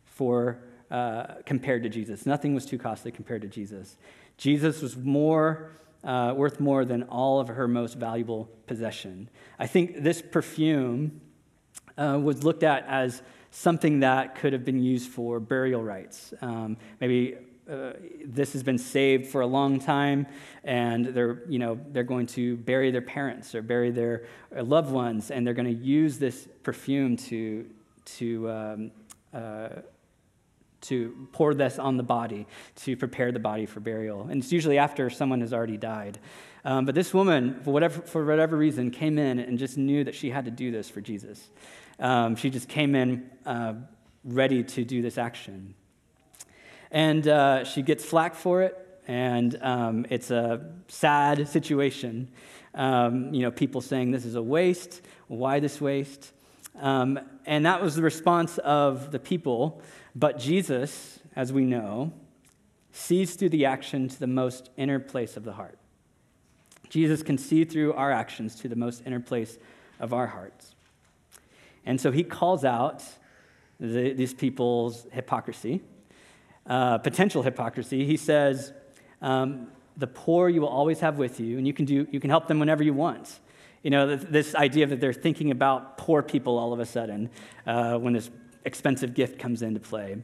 for, 0.06 0.60
uh, 0.94 1.42
compared 1.46 1.82
to 1.82 1.90
Jesus. 1.90 2.26
Nothing 2.26 2.54
was 2.54 2.66
too 2.66 2.78
costly 2.78 3.12
compared 3.12 3.42
to 3.42 3.48
Jesus. 3.48 3.98
Jesus 4.38 4.82
was 4.82 4.96
more 4.96 5.72
uh, 6.04 6.34
worth 6.36 6.60
more 6.60 6.86
than 6.86 7.04
all 7.04 7.40
of 7.40 7.48
her 7.48 7.68
most 7.68 7.96
valuable 7.96 8.48
possession. 8.68 9.30
I 9.58 9.68
think 9.68 10.04
this 10.04 10.22
perfume 10.22 11.22
uh, 11.98 12.20
was 12.22 12.44
looked 12.44 12.64
at 12.64 12.86
as 12.88 13.24
something 13.52 14.02
that 14.02 14.36
could 14.36 14.54
have 14.54 14.66
been 14.66 14.82
used 14.82 15.10
for 15.10 15.40
burial 15.40 15.82
rites. 15.82 16.34
Um, 16.42 16.78
maybe 17.00 17.38
uh, 17.70 17.94
this 18.26 18.54
has 18.54 18.62
been 18.62 18.78
saved 18.78 19.28
for 19.28 19.42
a 19.42 19.48
long 19.48 19.80
time, 19.80 20.28
and 20.64 21.06
they're, 21.08 21.42
you 21.48 21.58
know, 21.58 21.80
they're 21.92 22.04
going 22.04 22.28
to 22.28 22.58
bury 22.58 22.92
their 22.92 23.02
parents 23.02 23.56
or 23.56 23.62
bury 23.62 23.90
their 23.90 24.26
uh, 24.56 24.64
loved 24.64 24.92
ones, 24.92 25.32
and 25.32 25.48
they're 25.48 25.54
going 25.54 25.78
to 25.78 25.84
use 25.84 26.20
this 26.20 26.48
perfume 26.62 27.16
to, 27.16 27.66
to 28.06 28.52
um, 28.52 28.92
uh, 29.34 29.70
to 30.84 31.28
pour 31.32 31.54
this 31.54 31.80
on 31.80 31.98
the 31.98 32.04
body 32.04 32.48
to 32.76 32.96
prepare 32.96 33.32
the 33.32 33.40
body 33.40 33.66
for 33.66 33.80
burial. 33.80 34.28
And 34.30 34.42
it's 34.42 34.52
usually 34.52 34.78
after 34.78 35.10
someone 35.10 35.42
has 35.42 35.54
already 35.54 35.78
died. 35.78 36.20
Um, 36.66 36.86
but 36.86 36.96
this 36.96 37.14
woman, 37.14 37.60
for 37.64 37.72
whatever, 37.72 38.02
for 38.02 38.26
whatever 38.26 38.56
reason, 38.56 38.92
came 38.92 39.18
in 39.18 39.40
and 39.40 39.60
just 39.60 39.78
knew 39.78 40.04
that 40.04 40.16
she 40.16 40.30
had 40.30 40.46
to 40.46 40.52
do 40.52 40.72
this 40.72 40.90
for 40.90 41.02
Jesus. 41.02 41.50
Um, 42.00 42.36
she 42.36 42.50
just 42.50 42.70
came 42.70 42.96
in 42.96 43.30
uh, 43.46 43.74
ready 44.24 44.64
to 44.64 44.86
do 44.86 45.02
this 45.02 45.18
action. 45.18 45.76
And 46.92 47.28
uh, 47.28 47.64
she 47.66 47.82
gets 47.82 48.06
flack 48.06 48.36
for 48.36 48.62
it, 48.62 48.78
and 49.08 49.58
um, 49.62 50.06
it's 50.10 50.32
a 50.32 50.74
sad 50.88 51.48
situation. 51.48 52.30
Um, 52.76 53.34
you 53.34 53.42
know, 53.42 53.52
people 53.52 53.82
saying 53.82 54.12
this 54.12 54.26
is 54.26 54.36
a 54.36 54.42
waste. 54.42 55.02
Why 55.28 55.60
this 55.60 55.82
waste? 55.82 56.32
Um, 56.80 57.20
and 57.46 57.66
that 57.66 57.82
was 57.82 57.96
the 57.96 58.02
response 58.02 58.58
of 58.60 59.12
the 59.12 59.20
people. 59.20 59.82
But 60.16 60.38
Jesus, 60.38 61.20
as 61.36 61.52
we 61.52 61.66
know, 61.66 62.12
sees 62.92 63.36
through 63.36 63.50
the 63.50 63.66
action 63.66 64.08
to 64.08 64.20
the 64.20 64.28
most 64.28 64.70
inner 64.78 65.00
place 65.00 65.36
of 65.36 65.44
the 65.44 65.54
heart. 65.54 65.78
Jesus 66.90 67.24
can 67.24 67.40
see 67.40 67.66
through 67.66 67.94
our 67.94 68.12
actions 68.12 68.56
to 68.56 68.68
the 68.68 68.76
most 68.76 69.02
inner 69.06 69.20
place 69.20 69.58
of 70.00 70.14
our 70.14 70.28
hearts. 70.28 70.76
And 71.86 72.00
so 72.00 72.12
he 72.12 72.24
calls 72.24 72.64
out 72.64 73.04
the, 73.80 74.14
these 74.14 74.34
people's 74.34 75.08
hypocrisy, 75.12 75.82
uh, 76.68 77.00
potential 77.00 77.42
hypocrisy. 77.42 78.06
He 78.06 78.16
says, 78.16 78.74
um, 79.24 79.68
The 79.98 80.08
poor 80.08 80.50
you 80.50 80.62
will 80.62 80.68
always 80.68 81.00
have 81.00 81.18
with 81.18 81.40
you, 81.40 81.58
and 81.58 81.66
you 81.66 81.74
can, 81.74 81.86
do, 81.86 82.08
you 82.12 82.20
can 82.20 82.30
help 82.30 82.48
them 82.48 82.60
whenever 82.60 82.84
you 82.84 82.94
want. 82.94 83.40
You 83.82 83.90
know, 83.90 84.16
this 84.16 84.56
idea 84.56 84.86
that 84.86 85.02
they're 85.02 85.12
thinking 85.12 85.52
about 85.52 85.98
poor 85.98 86.22
people 86.22 86.58
all 86.58 86.72
of 86.72 86.80
a 86.80 86.86
sudden 86.86 87.30
uh, 87.66 87.98
when 87.98 88.14
this 88.14 88.30
expensive 88.66 89.14
gift 89.14 89.40
comes 89.40 89.62
into 89.62 89.80
play. 89.80 90.18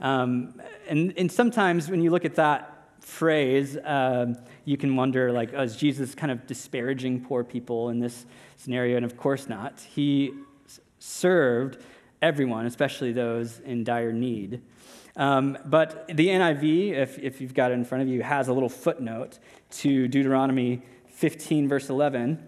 Um, 0.00 0.60
and, 0.88 1.12
and 1.16 1.30
sometimes 1.30 1.90
when 1.90 2.00
you 2.02 2.10
look 2.10 2.24
at 2.24 2.36
that 2.36 2.74
phrase, 3.00 3.76
uh, 3.76 4.34
you 4.64 4.76
can 4.76 4.94
wonder, 4.96 5.32
like, 5.32 5.50
oh, 5.54 5.62
is 5.62 5.76
Jesus 5.76 6.14
kind 6.14 6.30
of 6.30 6.46
disparaging 6.46 7.24
poor 7.24 7.42
people 7.42 7.88
in 7.88 7.98
this 7.98 8.26
scenario? 8.56 8.96
And 8.96 9.04
of 9.04 9.16
course 9.16 9.48
not. 9.48 9.80
He 9.80 10.32
served 10.98 11.82
everyone, 12.20 12.66
especially 12.66 13.12
those 13.12 13.60
in 13.60 13.84
dire 13.84 14.12
need. 14.12 14.62
Um, 15.16 15.58
but 15.64 16.06
the 16.08 16.28
NIV, 16.28 16.92
if, 16.92 17.18
if 17.18 17.40
you've 17.40 17.54
got 17.54 17.72
it 17.72 17.74
in 17.74 17.84
front 17.84 18.02
of 18.02 18.08
you, 18.08 18.22
has 18.22 18.48
a 18.48 18.52
little 18.52 18.68
footnote 18.68 19.38
to 19.70 20.06
Deuteronomy 20.06 20.82
15, 21.08 21.68
verse 21.68 21.90
11. 21.90 22.38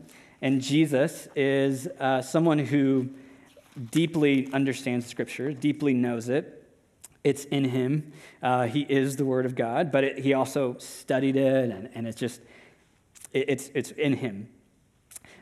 And 0.42 0.62
Jesus 0.62 1.28
is 1.34 1.88
uh, 1.98 2.22
someone 2.22 2.58
who 2.58 3.10
deeply 3.90 4.48
understands 4.52 5.06
Scripture, 5.06 5.52
deeply 5.52 5.94
knows 5.94 6.28
it. 6.28 6.56
It's 7.22 7.44
in 7.44 7.64
him. 7.64 8.12
Uh, 8.42 8.66
he 8.66 8.80
is 8.82 9.16
the 9.16 9.24
Word 9.24 9.46
of 9.46 9.54
God, 9.54 9.92
but 9.92 10.04
it, 10.04 10.18
he 10.18 10.34
also 10.34 10.76
studied 10.78 11.36
it, 11.36 11.70
and, 11.70 11.90
and 11.94 12.06
it's 12.06 12.18
just, 12.18 12.40
it, 13.32 13.46
it's, 13.48 13.70
it's 13.74 13.90
in 13.92 14.14
him. 14.14 14.48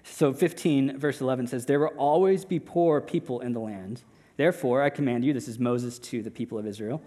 So 0.02 0.32
15, 0.32 0.98
verse 0.98 1.20
11 1.20 1.46
says, 1.48 1.66
There 1.66 1.78
will 1.78 1.88
always 1.96 2.44
be 2.44 2.58
poor 2.58 3.00
people 3.00 3.40
in 3.40 3.52
the 3.52 3.60
land. 3.60 4.02
Therefore, 4.36 4.82
I 4.82 4.90
command 4.90 5.24
you, 5.24 5.32
this 5.32 5.48
is 5.48 5.58
Moses 5.58 5.98
to 6.00 6.22
the 6.22 6.30
people 6.30 6.58
of 6.58 6.66
Israel, 6.66 7.02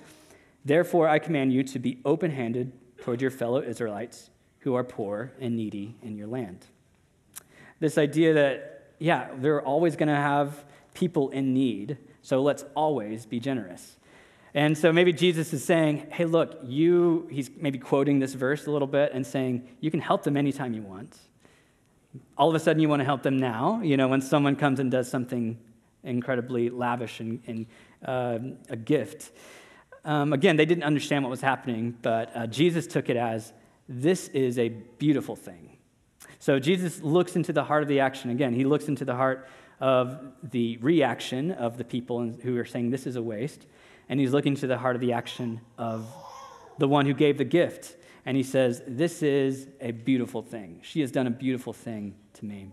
therefore, 0.64 1.08
I 1.08 1.20
command 1.20 1.54
you 1.54 1.64
to 1.64 1.80
be 1.80 2.00
open 2.06 2.32
handed 2.32 2.72
toward 3.02 3.22
your 3.22 3.32
fellow 3.32 3.62
Israelites 3.62 4.30
who 4.60 4.76
are 4.76 4.84
poor 4.84 5.32
and 5.40 5.56
needy 5.56 5.96
in 6.04 6.16
your 6.16 6.28
land. 6.28 6.66
This 7.80 7.98
idea 7.98 8.34
that, 8.36 8.94
yeah, 9.00 9.30
they're 9.38 9.62
always 9.62 9.96
going 9.96 10.10
to 10.10 10.16
have 10.16 10.64
people 11.02 11.30
in 11.30 11.52
need, 11.52 11.98
so 12.22 12.44
let's 12.44 12.64
always 12.76 13.26
be 13.26 13.40
generous. 13.40 13.98
And 14.54 14.78
so 14.78 14.94
maybe 14.94 15.14
Jesus 15.14 15.52
is 15.52 15.64
saying, 15.64 16.08
hey, 16.12 16.26
look, 16.26 16.60
you, 16.64 17.28
he's 17.32 17.50
maybe 17.58 17.80
quoting 17.80 18.20
this 18.20 18.34
verse 18.36 18.68
a 18.68 18.72
little 18.72 18.88
bit 18.88 19.12
and 19.16 19.26
saying, 19.26 19.68
you 19.80 19.90
can 19.90 20.00
help 20.00 20.22
them 20.24 20.38
anytime 20.38 20.74
you 20.74 20.84
want. 20.84 21.18
All 22.38 22.50
of 22.50 22.56
a 22.56 22.60
sudden, 22.60 22.80
you 22.82 22.90
want 22.90 23.00
to 23.00 23.06
help 23.06 23.24
them 23.24 23.38
now, 23.40 23.82
you 23.82 23.98
know, 23.98 24.08
when 24.08 24.22
someone 24.22 24.56
comes 24.56 24.80
and 24.80 24.92
does 24.92 25.10
something 25.10 25.58
incredibly 26.04 26.70
lavish 26.70 27.20
and, 27.20 27.42
and 27.48 27.66
uh, 28.06 28.40
a 28.70 28.76
gift. 28.76 29.32
Um, 30.06 30.34
again, 30.34 30.56
they 30.58 30.66
didn't 30.66 30.84
understand 30.84 31.24
what 31.24 31.32
was 31.32 31.42
happening, 31.42 31.98
but 32.02 32.30
uh, 32.36 32.48
Jesus 32.48 32.86
took 32.86 33.10
it 33.10 33.18
as 33.18 33.54
this 33.90 34.28
is 34.30 34.60
a 34.60 34.70
beautiful 34.70 35.36
thing. 35.36 35.78
So 36.40 36.60
Jesus 36.60 37.02
looks 37.02 37.36
into 37.36 37.54
the 37.54 37.64
heart 37.64 37.84
of 37.84 37.90
the 37.90 38.00
action. 38.00 38.32
Again, 38.32 38.54
he 38.54 38.66
looks 38.66 38.88
into 38.88 39.06
the 39.06 39.16
heart 39.16 39.48
of 39.82 40.22
the 40.44 40.78
reaction 40.78 41.52
of 41.52 41.78
the 41.78 41.84
people 41.84 42.32
who 42.44 42.58
are 42.58 42.66
saying 42.66 42.92
this 42.92 43.08
is 43.08 43.16
a 43.16 43.22
waste, 43.22 43.66
and 44.08 44.20
he's 44.20 44.32
looking 44.32 44.56
to 44.56 44.68
the 44.68 44.78
heart 44.78 44.96
of 44.96 45.02
the 45.02 45.12
action 45.12 45.60
of 45.78 46.08
the 46.78 46.88
one 46.88 47.06
who 47.06 47.14
gave 47.14 47.38
the 47.38 47.44
gift. 47.44 47.96
And 48.26 48.38
he 48.38 48.44
says, 48.44 48.84
This 48.88 49.24
is 49.24 49.68
a 49.82 49.92
beautiful 49.92 50.44
thing. 50.44 50.80
She 50.84 51.02
has 51.02 51.12
done 51.12 51.26
a 51.26 51.32
beautiful 51.32 51.74
thing 51.74 52.14
to 52.34 52.46
me. 52.46 52.70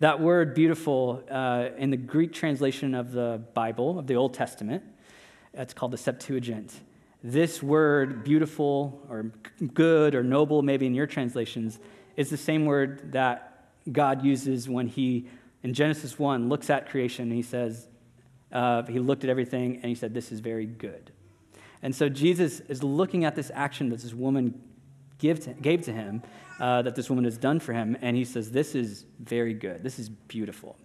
That 0.00 0.20
word 0.20 0.54
beautiful 0.54 1.24
uh, 1.30 1.70
in 1.78 1.90
the 1.90 1.96
Greek 1.96 2.32
translation 2.32 2.94
of 2.94 3.12
the 3.12 3.42
Bible, 3.54 3.98
of 3.98 4.06
the 4.06 4.16
Old 4.16 4.34
Testament, 4.34 4.84
it's 5.54 5.72
called 5.72 5.92
the 5.92 5.98
Septuagint. 5.98 6.74
This 7.24 7.62
word, 7.62 8.22
beautiful 8.22 9.04
or 9.08 9.32
good 9.74 10.14
or 10.14 10.22
noble, 10.22 10.62
maybe 10.62 10.86
in 10.86 10.94
your 10.94 11.06
translations, 11.06 11.78
is 12.16 12.30
the 12.30 12.36
same 12.36 12.66
word 12.66 13.12
that 13.12 13.70
God 13.90 14.24
uses 14.24 14.68
when 14.68 14.86
he 14.86 15.28
in 15.62 15.74
Genesis 15.74 16.18
1 16.18 16.48
looks 16.48 16.70
at 16.70 16.88
creation 16.88 17.24
and 17.24 17.32
he 17.32 17.42
says, 17.42 17.88
uh, 18.52 18.82
he 18.84 18.98
looked 18.98 19.24
at 19.24 19.30
everything 19.30 19.76
and 19.76 19.84
he 19.86 19.94
said, 19.94 20.14
This 20.14 20.32
is 20.32 20.40
very 20.40 20.66
good. 20.66 21.12
And 21.82 21.94
so 21.94 22.08
Jesus 22.08 22.60
is 22.60 22.82
looking 22.82 23.24
at 23.24 23.36
this 23.36 23.50
action 23.54 23.90
that 23.90 24.00
this 24.00 24.14
woman 24.14 24.60
give 25.18 25.40
to, 25.40 25.52
gave 25.54 25.82
to 25.82 25.92
him, 25.92 26.22
uh, 26.60 26.82
that 26.82 26.94
this 26.94 27.08
woman 27.08 27.24
has 27.24 27.36
done 27.36 27.60
for 27.60 27.72
him, 27.72 27.96
and 28.00 28.16
he 28.16 28.24
says, 28.24 28.50
This 28.50 28.74
is 28.74 29.04
very 29.20 29.54
good. 29.54 29.82
This 29.82 29.98
is 29.98 30.08
beautiful. 30.08 30.76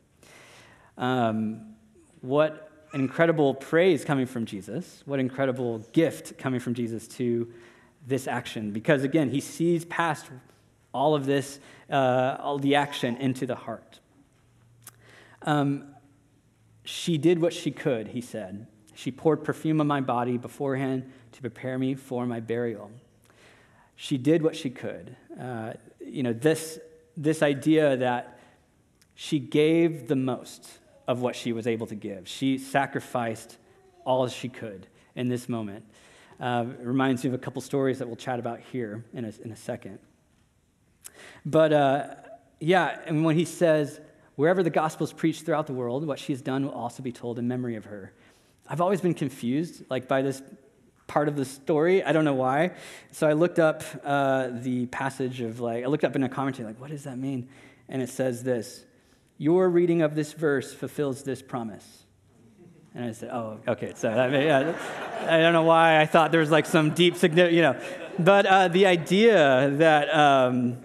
Um, 0.98 1.76
what 2.22 2.70
incredible 2.94 3.56
praise 3.56 4.06
coming 4.06 4.26
from 4.26 4.46
Jesus. 4.46 5.02
What 5.06 5.20
incredible 5.20 5.80
gift 5.94 6.38
coming 6.38 6.60
from 6.60 6.74
Jesus 6.74 7.08
to 7.10 7.52
this 8.06 8.28
action. 8.28 8.72
Because 8.72 9.04
again, 9.04 9.30
he 9.30 9.40
sees 9.40 9.86
past 9.86 10.28
all 10.94 11.16
of 11.16 11.26
this, 11.26 11.60
uh, 11.90 12.38
all 12.40 12.60
the 12.60 12.76
action 12.76 13.16
into 13.18 13.46
the 13.46 13.56
heart. 13.56 14.00
Um, 15.44 15.86
she 16.84 17.18
did 17.18 17.42
what 17.42 17.54
she 17.54 17.72
could, 17.72 18.10
he 18.10 18.22
said. 18.22 18.68
She 18.96 19.12
poured 19.12 19.44
perfume 19.44 19.80
on 19.82 19.88
my 19.88 20.02
body 20.02 20.38
beforehand 20.38 21.12
to 21.34 21.42
prepare 21.42 21.78
me 21.78 21.96
for 21.96 22.26
my 22.26 22.40
burial. 22.40 22.92
She 23.96 24.18
did 24.18 24.42
what 24.42 24.56
she 24.56 24.70
could. 24.70 25.16
Uh, 25.40 25.74
you 26.00 26.24
know, 26.24 26.34
this, 26.34 26.80
this 27.16 27.42
idea 27.42 27.98
that 27.98 28.40
she 29.16 29.40
gave 29.40 30.08
the 30.08 30.16
most 30.16 30.68
of 31.08 31.22
what 31.22 31.36
she 31.36 31.54
was 31.54 31.68
able 31.68 31.88
to 31.88 31.96
give. 31.96 32.28
She 32.28 32.58
sacrificed 32.58 33.58
all 34.06 34.28
she 34.28 34.50
could 34.50 34.88
in 35.16 35.28
this 35.30 35.48
moment. 35.48 35.86
Uh, 36.40 36.66
reminds 36.80 37.24
me 37.24 37.30
of 37.30 37.34
a 37.34 37.38
couple 37.38 37.62
stories 37.62 38.00
that 38.00 38.08
we'll 38.08 38.16
chat 38.16 38.40
about 38.40 38.60
here 38.60 39.06
in 39.14 39.26
a, 39.26 39.32
in 39.44 39.52
a 39.52 39.56
second. 39.56 40.00
But 41.46 41.72
uh, 41.72 42.16
yeah, 42.60 43.00
and 43.06 43.24
when 43.24 43.36
he 43.36 43.46
says, 43.46 44.00
Wherever 44.36 44.64
the 44.64 44.70
gospel 44.70 45.06
is 45.06 45.14
preached 45.14 45.46
throughout 45.46 45.68
the 45.68 45.74
world, 45.74 46.06
what 46.06 46.20
she 46.20 46.34
has 46.34 46.42
done 46.42 46.66
will 46.66 46.74
also 46.74 47.04
be 47.04 47.12
told 47.12 47.38
in 47.38 47.48
memory 47.48 47.76
of 47.76 47.86
her. 47.86 48.14
I've 48.68 48.82
always 48.82 49.02
been 49.02 49.14
confused, 49.14 49.84
like 49.90 50.08
by 50.08 50.22
this 50.22 50.42
part 51.08 51.28
of 51.28 51.36
the 51.36 51.46
story. 51.46 52.04
I 52.04 52.12
don't 52.12 52.26
know 52.26 52.34
why. 52.34 52.72
So 53.12 53.28
I 53.28 53.34
looked 53.34 53.60
up 53.60 53.84
uh, 54.04 54.50
the 54.52 54.88
passage 54.88 55.42
of 55.42 55.60
like, 55.60 55.84
I 55.84 55.88
looked 55.88 56.04
up 56.04 56.16
in 56.16 56.24
a 56.24 56.30
commentary, 56.30 56.68
like, 56.68 56.80
what 56.80 56.90
does 56.90 57.04
that 57.04 57.18
mean? 57.18 57.50
And 57.90 58.02
it 58.02 58.10
says 58.10 58.44
this 58.44 58.86
Your 59.38 59.70
reading 59.70 60.02
of 60.02 60.16
this 60.16 60.34
verse 60.34 60.74
fulfills 60.74 61.24
this 61.24 61.42
promise. 61.42 62.04
And 62.96 63.06
I 63.06 63.12
said, 63.12 63.30
oh, 63.32 63.60
okay. 63.68 63.94
So 63.96 64.08
I, 64.10 64.28
yeah, 64.28 64.76
I 65.28 65.40
don't 65.40 65.54
know 65.54 65.64
why 65.64 66.00
I 66.00 66.06
thought 66.06 66.32
there 66.32 66.42
was 66.42 66.52
like 66.52 66.68
some 66.68 66.92
deep 66.92 67.16
significance, 67.16 67.56
you 67.56 67.64
know. 67.64 67.80
But 68.20 68.46
uh, 68.46 68.68
the 68.68 68.86
idea 68.86 69.72
that, 69.78 70.14
um, 70.14 70.78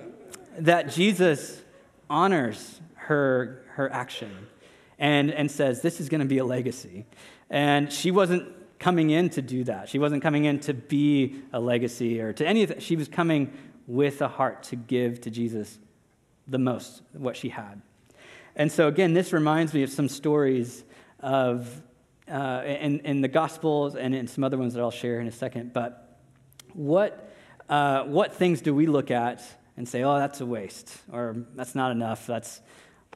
that 0.59 0.89
Jesus 0.91 1.61
honors 2.09 2.81
her, 3.09 3.63
her 3.71 3.91
action 3.91 4.47
and, 4.99 5.31
and 5.31 5.51
says, 5.51 5.81
this 5.81 5.99
is 5.99 6.11
going 6.11 6.21
to 6.21 6.27
be 6.27 6.39
a 6.39 6.45
legacy. 6.45 7.07
And 7.49 7.91
she 7.91 8.11
wasn't 8.11 8.53
coming 8.79 9.09
in 9.09 9.31
to 9.31 9.41
do 9.41 9.65
that. 9.65 9.89
She 9.89 9.99
wasn't 9.99 10.23
coming 10.23 10.45
in 10.45 10.61
to 10.61 10.75
be 10.75 11.41
a 11.55 11.59
legacy 11.59 12.21
or 12.21 12.35
to 12.35 12.47
anything. 12.47 12.81
She 12.81 12.97
was 12.97 13.09
coming 13.09 13.51
with 13.87 14.21
a 14.21 14.29
heart 14.29 14.65
to 14.65 14.77
give 14.77 15.23
to 15.23 15.31
Jesus 15.31 15.79
the 16.47 16.59
most, 16.59 17.01
what 17.15 17.35
she 17.35 17.49
had. 17.49 17.81
And 18.55 18.71
so, 18.71 18.89
again, 18.89 19.15
this 19.15 19.33
reminds 19.33 19.73
me 19.73 19.83
of 19.83 19.91
some 19.91 20.09
stories 20.09 20.85
of 21.21 21.81
uh, 22.31 22.63
in, 22.67 23.01
in 23.01 23.23
the 23.23 23.29
Gospels 23.29 23.97
and 23.97 24.15
in 24.15 24.29
some 24.29 24.45
other 24.45 24.59
ones 24.59 24.75
that 24.75 24.83
I'll 24.83 24.91
share 24.91 25.19
in 25.19 25.27
a 25.27 25.33
second. 25.33 25.73
But 25.73 26.19
what, 26.75 27.33
uh, 27.71 28.03
what 28.05 28.35
things 28.35 28.61
do 28.61 28.75
we 28.75 28.87
look 28.87 29.11
at 29.11 29.43
and 29.79 29.89
say, 29.89 30.03
oh, 30.03 30.19
that's 30.19 30.43
a 30.43 30.47
waste, 30.47 30.93
or 31.11 31.47
that's 31.55 31.75
not 31.75 31.93
enough, 31.93 32.27
that's, 32.27 32.61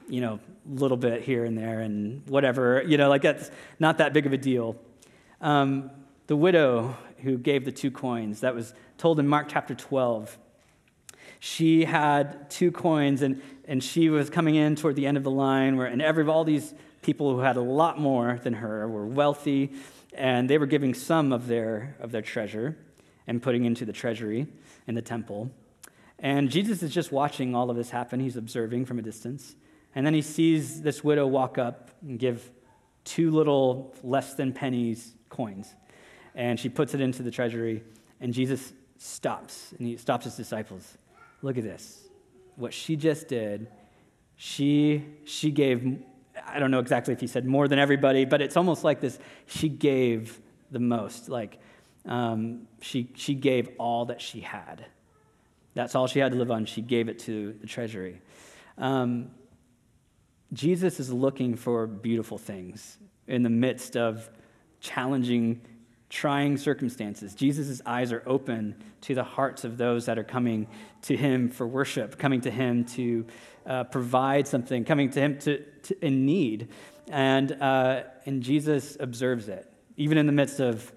you 0.07 0.21
know, 0.21 0.39
a 0.69 0.79
little 0.79 0.97
bit 0.97 1.21
here 1.21 1.45
and 1.45 1.57
there, 1.57 1.79
and 1.81 2.27
whatever, 2.27 2.83
you 2.85 2.97
know, 2.97 3.09
like 3.09 3.21
that's 3.21 3.49
not 3.79 3.97
that 3.99 4.13
big 4.13 4.25
of 4.25 4.33
a 4.33 4.37
deal. 4.37 4.75
Um, 5.41 5.91
the 6.27 6.35
widow 6.35 6.95
who 7.19 7.37
gave 7.37 7.65
the 7.65 7.71
two 7.71 7.91
coins, 7.91 8.41
that 8.41 8.53
was 8.53 8.73
told 8.97 9.19
in 9.19 9.27
Mark 9.27 9.47
chapter 9.49 9.73
12. 9.73 10.37
She 11.39 11.85
had 11.85 12.49
two 12.49 12.71
coins, 12.71 13.21
and, 13.21 13.41
and 13.65 13.83
she 13.83 14.09
was 14.09 14.29
coming 14.29 14.55
in 14.55 14.75
toward 14.75 14.95
the 14.95 15.05
end 15.05 15.17
of 15.17 15.23
the 15.23 15.31
line, 15.31 15.77
where, 15.77 15.87
and 15.87 16.01
every, 16.01 16.25
all 16.25 16.43
these 16.43 16.73
people 17.01 17.33
who 17.33 17.39
had 17.39 17.57
a 17.57 17.61
lot 17.61 17.99
more 17.99 18.39
than 18.43 18.53
her 18.53 18.87
were 18.87 19.05
wealthy, 19.05 19.73
and 20.13 20.49
they 20.49 20.57
were 20.57 20.65
giving 20.65 20.93
some 20.93 21.31
of 21.33 21.47
their, 21.47 21.95
of 21.99 22.11
their 22.11 22.21
treasure 22.21 22.77
and 23.27 23.41
putting 23.41 23.65
into 23.65 23.85
the 23.85 23.93
treasury 23.93 24.47
in 24.87 24.95
the 24.95 25.01
temple. 25.01 25.51
And 26.19 26.49
Jesus 26.49 26.83
is 26.83 26.93
just 26.93 27.11
watching 27.11 27.55
all 27.55 27.69
of 27.69 27.75
this 27.75 27.89
happen. 27.89 28.19
He's 28.19 28.37
observing 28.37 28.85
from 28.85 28.99
a 28.99 29.01
distance. 29.01 29.55
And 29.95 30.05
then 30.05 30.13
he 30.13 30.21
sees 30.21 30.81
this 30.81 31.03
widow 31.03 31.27
walk 31.27 31.57
up 31.57 31.91
and 32.01 32.17
give 32.17 32.51
two 33.03 33.31
little 33.31 33.93
less 34.03 34.33
than 34.33 34.53
pennies 34.53 35.13
coins. 35.29 35.73
And 36.35 36.59
she 36.59 36.69
puts 36.69 36.93
it 36.93 37.01
into 37.01 37.21
the 37.23 37.31
treasury. 37.31 37.83
And 38.19 38.33
Jesus 38.33 38.73
stops 38.97 39.73
and 39.77 39.87
he 39.87 39.97
stops 39.97 40.25
his 40.25 40.35
disciples. 40.35 40.97
Look 41.41 41.57
at 41.57 41.63
this. 41.63 42.07
What 42.55 42.73
she 42.73 42.95
just 42.95 43.27
did, 43.27 43.67
she, 44.35 45.05
she 45.25 45.51
gave 45.51 46.03
I 46.47 46.59
don't 46.59 46.71
know 46.71 46.79
exactly 46.79 47.13
if 47.13 47.19
he 47.19 47.27
said 47.27 47.45
more 47.45 47.67
than 47.67 47.79
everybody, 47.79 48.25
but 48.25 48.41
it's 48.41 48.57
almost 48.57 48.83
like 48.83 48.99
this 48.99 49.19
she 49.45 49.69
gave 49.69 50.39
the 50.71 50.79
most. 50.79 51.29
Like 51.29 51.59
um, 52.05 52.67
she, 52.81 53.09
she 53.15 53.35
gave 53.35 53.69
all 53.77 54.05
that 54.05 54.21
she 54.21 54.41
had. 54.41 54.85
That's 55.73 55.95
all 55.95 56.07
she 56.07 56.19
had 56.19 56.31
to 56.31 56.37
live 56.37 56.51
on. 56.51 56.65
She 56.65 56.81
gave 56.81 57.09
it 57.09 57.19
to 57.19 57.53
the 57.61 57.67
treasury. 57.67 58.21
Um, 58.77 59.31
Jesus 60.53 60.99
is 60.99 61.11
looking 61.11 61.55
for 61.55 61.87
beautiful 61.87 62.37
things 62.37 62.97
in 63.27 63.43
the 63.43 63.49
midst 63.49 63.97
of 63.97 64.29
challenging, 64.79 65.61
trying 66.09 66.57
circumstances. 66.57 67.33
Jesus' 67.33 67.81
eyes 67.85 68.11
are 68.11 68.21
open 68.27 68.75
to 69.01 69.15
the 69.15 69.23
hearts 69.23 69.63
of 69.63 69.77
those 69.77 70.05
that 70.05 70.19
are 70.19 70.23
coming 70.23 70.67
to 71.03 71.17
him 71.17 71.49
for 71.49 71.65
worship, 71.65 72.19
coming 72.19 72.41
to 72.41 72.51
him 72.51 72.85
to 72.85 73.25
uh, 73.65 73.83
provide 73.85 74.47
something, 74.47 74.85
coming 74.85 75.09
to 75.09 75.19
him 75.19 75.39
to, 75.39 75.63
to 75.83 76.05
in 76.05 76.25
need. 76.25 76.69
And, 77.09 77.51
uh, 77.53 78.03
and 78.25 78.43
Jesus 78.43 78.95
observes 78.99 79.49
it. 79.49 79.71
Even 79.97 80.17
in 80.17 80.27
the 80.27 80.31
midst 80.31 80.59
of 80.59 80.91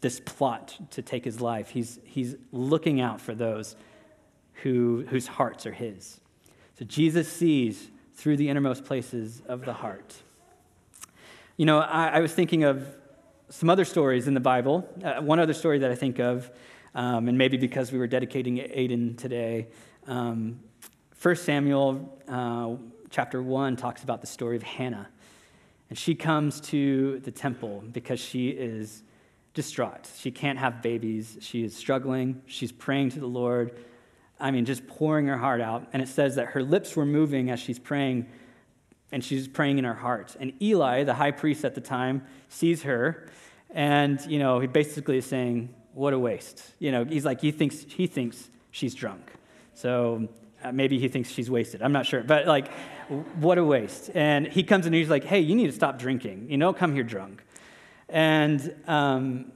this 0.00 0.20
plot 0.20 0.76
to 0.90 1.02
take 1.02 1.24
his 1.24 1.40
life, 1.40 1.70
he's, 1.70 1.98
he's 2.04 2.36
looking 2.52 3.00
out 3.00 3.20
for 3.20 3.34
those 3.34 3.74
who, 4.62 5.04
whose 5.08 5.26
hearts 5.26 5.66
are 5.66 5.72
his. 5.72 6.20
So 6.78 6.84
Jesus 6.84 7.30
sees 7.30 7.90
through 8.18 8.36
the 8.36 8.48
innermost 8.48 8.84
places 8.84 9.42
of 9.46 9.64
the 9.64 9.72
heart. 9.72 10.12
You 11.56 11.66
know, 11.66 11.78
I, 11.78 12.08
I 12.08 12.20
was 12.20 12.32
thinking 12.32 12.64
of 12.64 12.96
some 13.48 13.70
other 13.70 13.84
stories 13.84 14.26
in 14.26 14.34
the 14.34 14.40
Bible. 14.40 14.88
Uh, 15.04 15.22
one 15.22 15.38
other 15.38 15.54
story 15.54 15.78
that 15.78 15.90
I 15.92 15.94
think 15.94 16.18
of, 16.18 16.50
um, 16.96 17.28
and 17.28 17.38
maybe 17.38 17.56
because 17.56 17.92
we 17.92 17.98
were 17.98 18.08
dedicating 18.08 18.56
Aiden 18.56 19.16
today, 19.16 19.68
um, 20.08 20.58
1 21.22 21.36
Samuel 21.36 22.18
uh, 22.26 22.74
chapter 23.08 23.40
1 23.40 23.76
talks 23.76 24.02
about 24.02 24.20
the 24.20 24.26
story 24.26 24.56
of 24.56 24.64
Hannah. 24.64 25.08
And 25.88 25.96
she 25.96 26.16
comes 26.16 26.60
to 26.62 27.20
the 27.20 27.30
temple 27.30 27.84
because 27.92 28.18
she 28.18 28.48
is 28.48 29.04
distraught. 29.54 30.10
She 30.18 30.32
can't 30.32 30.58
have 30.58 30.82
babies. 30.82 31.38
She 31.40 31.62
is 31.62 31.76
struggling. 31.76 32.42
She's 32.46 32.72
praying 32.72 33.10
to 33.10 33.20
the 33.20 33.28
Lord. 33.28 33.78
I 34.40 34.50
mean, 34.50 34.64
just 34.64 34.86
pouring 34.86 35.26
her 35.26 35.36
heart 35.36 35.60
out. 35.60 35.88
And 35.92 36.02
it 36.02 36.08
says 36.08 36.36
that 36.36 36.48
her 36.48 36.62
lips 36.62 36.94
were 36.96 37.06
moving 37.06 37.50
as 37.50 37.60
she's 37.60 37.78
praying, 37.78 38.26
and 39.10 39.24
she's 39.24 39.48
praying 39.48 39.78
in 39.78 39.84
her 39.84 39.94
heart. 39.94 40.36
And 40.38 40.52
Eli, 40.62 41.04
the 41.04 41.14
high 41.14 41.32
priest 41.32 41.64
at 41.64 41.74
the 41.74 41.80
time, 41.80 42.24
sees 42.48 42.82
her, 42.82 43.28
and, 43.70 44.24
you 44.26 44.38
know, 44.38 44.60
he 44.60 44.66
basically 44.66 45.18
is 45.18 45.26
saying, 45.26 45.74
What 45.92 46.12
a 46.12 46.18
waste. 46.18 46.62
You 46.78 46.92
know, 46.92 47.04
he's 47.04 47.24
like, 47.24 47.40
he 47.40 47.50
thinks, 47.50 47.84
he 47.88 48.06
thinks 48.06 48.48
she's 48.70 48.94
drunk. 48.94 49.30
So 49.74 50.28
uh, 50.62 50.72
maybe 50.72 50.98
he 50.98 51.08
thinks 51.08 51.30
she's 51.30 51.50
wasted. 51.50 51.82
I'm 51.82 51.92
not 51.92 52.06
sure. 52.06 52.22
But 52.22 52.46
like, 52.46 52.72
what 53.36 53.58
a 53.58 53.64
waste. 53.64 54.10
And 54.14 54.46
he 54.46 54.62
comes 54.62 54.86
in 54.86 54.94
and 54.94 55.00
he's 55.00 55.10
like, 55.10 55.24
hey, 55.24 55.40
you 55.40 55.54
need 55.54 55.66
to 55.66 55.72
stop 55.72 55.98
drinking. 55.98 56.50
You 56.50 56.56
know, 56.56 56.72
come 56.72 56.94
here 56.94 57.02
drunk. 57.02 57.42
And, 58.08 58.74
um, 58.86 59.52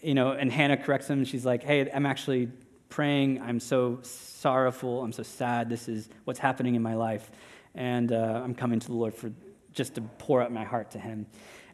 you 0.00 0.14
know, 0.14 0.32
and 0.32 0.50
Hannah 0.50 0.76
corrects 0.76 1.08
him. 1.08 1.24
She's 1.24 1.44
like, 1.44 1.62
hey, 1.62 1.90
I'm 1.90 2.06
actually 2.06 2.48
praying. 2.90 3.40
I'm 3.40 3.60
so 3.60 4.00
sorrowful. 4.02 5.02
I'm 5.02 5.12
so 5.12 5.22
sad. 5.22 5.70
This 5.70 5.88
is 5.88 6.08
what's 6.24 6.40
happening 6.40 6.74
in 6.74 6.82
my 6.82 6.94
life. 6.94 7.30
And 7.74 8.12
uh, 8.12 8.42
I'm 8.44 8.54
coming 8.54 8.80
to 8.80 8.86
the 8.86 8.94
Lord 8.94 9.14
for 9.14 9.32
just 9.72 9.94
to 9.94 10.02
pour 10.02 10.42
out 10.42 10.52
my 10.52 10.64
heart 10.64 10.90
to 10.92 10.98
him. 10.98 11.26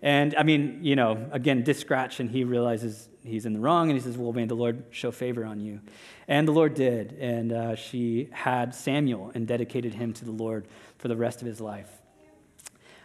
And 0.03 0.35
I 0.37 0.43
mean, 0.43 0.81
you 0.83 0.95
know, 0.95 1.29
again, 1.33 1.65
this 1.65 1.79
scratch, 1.79 2.21
and 2.21 2.31
he 2.31 2.45
realizes 2.45 3.09
he's 3.25 3.47
in 3.47 3.55
the 3.55 3.61
wrong, 3.61 3.89
and 3.89 3.99
he 3.99 4.05
says, 4.05 4.17
Well, 4.19 4.33
may 4.33 4.45
the 4.45 4.55
Lord 4.55 4.85
show 4.91 5.11
favor 5.11 5.45
on 5.45 5.59
you. 5.61 5.81
And 6.29 6.47
the 6.47 6.53
Lord 6.53 6.75
did. 6.75 7.15
And 7.15 7.53
uh, 7.53 7.75
she 7.77 8.29
had 8.31 8.75
Samuel 8.75 9.33
and 9.35 9.47
dedicated 9.47 9.95
him 9.95 10.13
to 10.15 10.25
the 10.25 10.33
Lord 10.33 10.67
for 10.99 11.09
the 11.09 11.17
rest 11.17 11.41
of 11.41 11.47
his 11.47 11.61
life. 11.61 11.91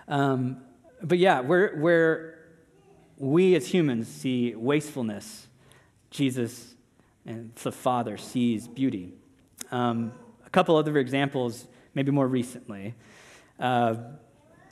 Um, 0.08 0.58
but 1.02 1.18
yeah, 1.18 1.40
where, 1.40 1.76
where 1.78 2.40
we 3.18 3.56
as 3.56 3.68
humans 3.68 4.08
see 4.08 4.54
wastefulness, 4.56 5.48
Jesus 6.10 6.71
and 7.26 7.54
the 7.56 7.72
Father 7.72 8.18
sees 8.18 8.68
beauty. 8.68 9.14
Um, 9.72 10.12
a 10.46 10.50
couple 10.50 10.76
other 10.76 10.98
examples, 10.98 11.68
maybe 11.94 12.12
more 12.12 12.28
recently. 12.28 12.96
Uh, 13.60 13.96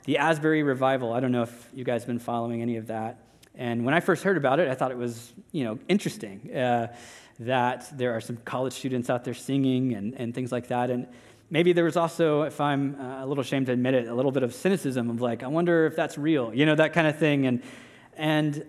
the 0.04 0.18
Asbury 0.18 0.62
Revival, 0.62 1.12
I 1.12 1.20
don't 1.20 1.32
know 1.32 1.42
if 1.42 1.68
you 1.74 1.84
guys 1.84 2.02
have 2.02 2.08
been 2.08 2.18
following 2.18 2.62
any 2.62 2.76
of 2.76 2.88
that. 2.88 3.18
And 3.54 3.84
when 3.84 3.94
I 3.94 4.00
first 4.00 4.22
heard 4.22 4.36
about 4.36 4.60
it, 4.60 4.68
I 4.68 4.74
thought 4.74 4.90
it 4.90 4.96
was, 4.96 5.32
you 5.52 5.64
know, 5.64 5.78
interesting 5.88 6.54
uh, 6.54 6.94
that 7.40 7.96
there 7.96 8.12
are 8.12 8.20
some 8.20 8.36
college 8.38 8.72
students 8.72 9.10
out 9.10 9.24
there 9.24 9.34
singing 9.34 9.94
and, 9.94 10.14
and 10.14 10.34
things 10.34 10.52
like 10.52 10.68
that. 10.68 10.90
And 10.90 11.06
maybe 11.50 11.72
there 11.72 11.84
was 11.84 11.96
also, 11.96 12.42
if 12.42 12.60
I'm 12.60 12.98
uh, 13.00 13.24
a 13.24 13.26
little 13.26 13.42
ashamed 13.42 13.66
to 13.66 13.72
admit 13.72 13.94
it, 13.94 14.08
a 14.08 14.14
little 14.14 14.32
bit 14.32 14.42
of 14.42 14.54
cynicism 14.54 15.10
of 15.10 15.20
like, 15.20 15.42
I 15.42 15.48
wonder 15.48 15.86
if 15.86 15.96
that's 15.96 16.16
real, 16.16 16.54
you 16.54 16.64
know, 16.64 16.74
that 16.74 16.92
kind 16.92 17.06
of 17.06 17.18
thing. 17.18 17.46
And, 17.46 17.62
and, 18.16 18.64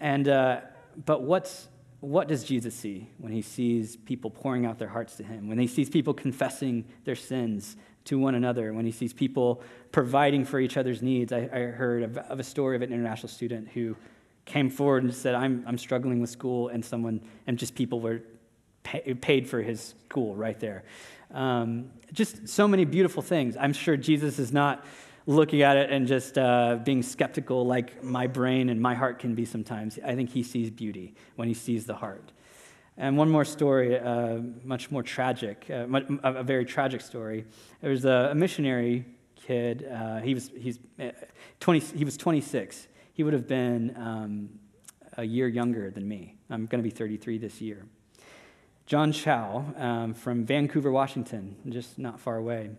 and 0.00 0.28
uh, 0.28 0.60
but 1.04 1.22
what's, 1.22 1.68
what 2.02 2.26
does 2.26 2.42
Jesus 2.42 2.74
see 2.74 3.08
when 3.18 3.32
he 3.32 3.42
sees 3.42 3.94
people 3.94 4.28
pouring 4.28 4.66
out 4.66 4.76
their 4.76 4.88
hearts 4.88 5.14
to 5.16 5.22
him, 5.22 5.48
when 5.48 5.56
he 5.56 5.68
sees 5.68 5.88
people 5.88 6.12
confessing 6.12 6.84
their 7.04 7.14
sins 7.14 7.76
to 8.06 8.18
one 8.18 8.34
another, 8.34 8.72
when 8.72 8.84
he 8.84 8.90
sees 8.90 9.12
people 9.12 9.62
providing 9.92 10.44
for 10.44 10.58
each 10.58 10.76
other's 10.76 11.00
needs? 11.00 11.32
I, 11.32 11.48
I 11.52 11.58
heard 11.60 12.02
of, 12.02 12.18
of, 12.18 12.40
a 12.40 12.42
story 12.42 12.74
of 12.74 12.82
an 12.82 12.92
international 12.92 13.28
student 13.28 13.68
who 13.68 13.94
came 14.46 14.68
forward 14.68 15.04
and 15.04 15.14
said, 15.14 15.36
I'm, 15.36 15.62
I'm 15.64 15.78
struggling 15.78 16.20
with 16.20 16.28
school, 16.28 16.70
and 16.70 16.84
someone, 16.84 17.20
and 17.46 17.56
just 17.56 17.76
people 17.76 18.00
were 18.00 18.20
pay, 18.82 19.14
paid 19.14 19.48
for 19.48 19.62
his 19.62 19.94
school 20.08 20.34
right 20.34 20.58
there. 20.58 20.82
Um, 21.30 21.92
just 22.12 22.48
so 22.48 22.66
many 22.66 22.84
beautiful 22.84 23.22
things. 23.22 23.56
I'm 23.56 23.72
sure 23.72 23.96
Jesus 23.96 24.40
is 24.40 24.52
not 24.52 24.84
looking 25.26 25.62
at 25.62 25.76
it 25.76 25.90
and 25.90 26.06
just 26.06 26.36
uh, 26.36 26.78
being 26.84 27.02
skeptical 27.02 27.64
like 27.66 28.02
my 28.02 28.26
brain 28.26 28.68
and 28.68 28.80
my 28.80 28.94
heart 28.94 29.18
can 29.18 29.34
be 29.34 29.44
sometimes. 29.44 29.98
I 30.04 30.14
think 30.14 30.30
he 30.30 30.42
sees 30.42 30.70
beauty 30.70 31.14
when 31.36 31.48
he 31.48 31.54
sees 31.54 31.86
the 31.86 31.94
heart. 31.94 32.32
And 32.96 33.16
one 33.16 33.30
more 33.30 33.44
story, 33.44 33.98
uh, 33.98 34.38
much 34.64 34.90
more 34.90 35.02
tragic, 35.02 35.66
uh, 35.70 35.86
a 36.22 36.42
very 36.42 36.64
tragic 36.64 37.00
story. 37.00 37.46
There 37.80 37.90
was 37.90 38.04
a, 38.04 38.28
a 38.32 38.34
missionary 38.34 39.06
kid. 39.34 39.88
Uh, 39.90 40.20
he 40.20 40.34
was 40.34 40.50
he's 40.56 40.78
uh, 41.00 41.10
20. 41.60 41.80
He 41.96 42.04
was 42.04 42.16
26 42.16 42.88
he 43.12 43.22
would 43.22 43.32
have 43.32 43.46
been 43.46 43.94
um, 43.96 44.48
a 45.16 45.24
year 45.24 45.48
younger 45.48 45.90
than 45.90 46.08
me. 46.08 46.36
I'm 46.50 46.66
going 46.66 46.82
to 46.82 46.88
be 46.88 46.94
33 46.94 47.38
this 47.38 47.60
year. 47.60 47.86
John 48.86 49.12
Chau 49.12 49.64
um, 49.76 50.14
from 50.14 50.44
Vancouver, 50.44 50.90
Washington, 50.90 51.56
just 51.68 51.98
not 51.98 52.18
far 52.18 52.36
away. 52.36 52.70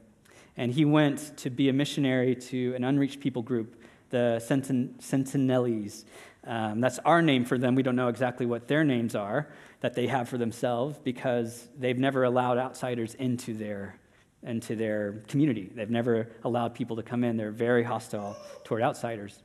And 0.58 0.72
he 0.72 0.86
went 0.86 1.36
to 1.38 1.50
be 1.50 1.70
a 1.70 1.74
missionary 1.74 2.36
to 2.36 2.74
an 2.76 2.84
unreached 2.84 3.20
people 3.20 3.42
group, 3.42 3.82
the 4.10 4.42
Sentinelese. 4.48 6.06
Um, 6.46 6.82
that's 6.82 7.00
our 7.00 7.22
name 7.22 7.46
for 7.46 7.58
them. 7.58 7.74
We 7.76 7.84
don't 7.84 7.96
know 7.96 8.10
exactly 8.10 8.46
what 8.46 8.68
their 8.68 8.84
names 8.84 9.16
are 9.16 9.48
that 9.80 9.94
they 9.96 10.08
have 10.08 10.30
for 10.30 10.38
themselves 10.38 11.00
because 11.04 11.68
they've 11.78 11.98
never 11.98 12.24
allowed 12.24 12.58
outsiders 12.58 13.16
into 13.16 13.54
their, 13.54 14.00
into 14.44 14.76
their 14.76 15.24
community. 15.28 15.72
They've 15.74 15.90
never 15.90 16.30
allowed 16.44 16.74
people 16.74 16.96
to 16.98 17.04
come 17.04 17.24
in. 17.24 17.36
They're 17.36 17.52
very 17.52 17.84
hostile 17.84 18.38
toward 18.64 18.82
outsiders. 18.82 19.42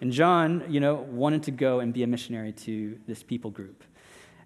And 0.00 0.12
John, 0.12 0.64
you 0.68 0.80
know, 0.80 0.94
wanted 0.94 1.44
to 1.44 1.50
go 1.50 1.80
and 1.80 1.92
be 1.92 2.02
a 2.02 2.06
missionary 2.06 2.52
to 2.52 2.98
this 3.06 3.22
people 3.22 3.50
group. 3.50 3.84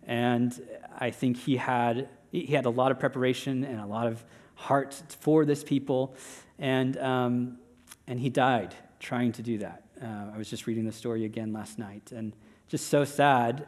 And 0.07 0.61
I 0.99 1.11
think 1.11 1.37
he 1.37 1.57
had, 1.57 2.09
he 2.31 2.47
had 2.47 2.67
a 2.67 2.71
lot 2.71 2.91
of 2.91 2.99
preparation 2.99 3.65
and 3.65 3.81
a 3.81 3.87
lot 3.87 4.07
of 4.07 4.25
heart 4.55 4.95
for 5.21 5.45
this 5.45 5.65
people. 5.65 6.17
And, 6.59 6.97
um, 6.99 7.59
and 8.07 8.19
he 8.19 8.31
died 8.31 8.75
trying 9.01 9.33
to 9.33 9.43
do 9.43 9.59
that. 9.59 9.83
Uh, 10.03 10.33
I 10.35 10.39
was 10.39 10.49
just 10.49 10.67
reading 10.67 10.85
the 10.85 10.93
story 10.93 11.25
again 11.25 11.53
last 11.53 11.79
night. 11.79 12.13
And 12.13 12.35
just 12.69 12.89
so 12.89 13.05
sad 13.05 13.67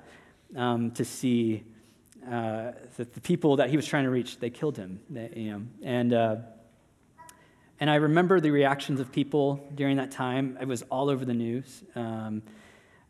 um, 0.56 0.90
to 0.92 1.04
see 1.04 1.64
uh, 2.26 2.72
that 2.96 3.14
the 3.14 3.20
people 3.20 3.56
that 3.56 3.70
he 3.70 3.76
was 3.76 3.86
trying 3.86 4.04
to 4.04 4.10
reach, 4.10 4.38
they 4.38 4.50
killed 4.50 4.76
him. 4.76 5.00
They, 5.10 5.32
you 5.36 5.50
know, 5.52 5.62
and, 5.82 6.12
uh, 6.12 6.36
and 7.78 7.90
I 7.90 7.96
remember 7.96 8.40
the 8.40 8.50
reactions 8.50 9.00
of 9.00 9.12
people 9.12 9.64
during 9.74 9.98
that 9.98 10.10
time. 10.10 10.56
It 10.60 10.66
was 10.66 10.82
all 10.82 11.10
over 11.10 11.24
the 11.24 11.34
news 11.34 11.84
um, 11.94 12.42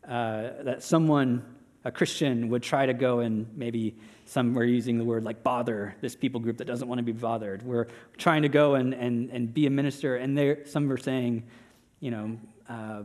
uh, 0.07 0.49
that 0.63 0.83
someone 0.83 1.43
a 1.87 1.91
Christian 1.91 2.49
would 2.49 2.63
try 2.63 2.85
to 2.85 2.93
go 2.93 3.19
and 3.19 3.47
maybe 3.55 3.95
some 4.25 4.53
were 4.53 4.65
using 4.65 4.97
the 4.97 5.05
word 5.05 5.23
like 5.23 5.41
bother 5.41 5.95
this 6.01 6.17
people 6.17 6.41
group 6.41 6.57
that 6.57 6.65
doesn't 6.65 6.89
want 6.89 6.99
to 6.99 7.03
be 7.03 7.13
bothered. 7.13 7.63
We're 7.63 7.87
trying 8.17 8.41
to 8.41 8.49
go 8.49 8.75
and, 8.75 8.93
and, 8.93 9.29
and 9.29 9.53
be 9.53 9.67
a 9.67 9.69
minister, 9.69 10.17
and 10.17 10.37
there 10.37 10.65
some 10.65 10.89
were 10.89 10.97
saying, 10.97 11.45
you 12.01 12.11
know, 12.11 12.37
uh, 12.67 13.03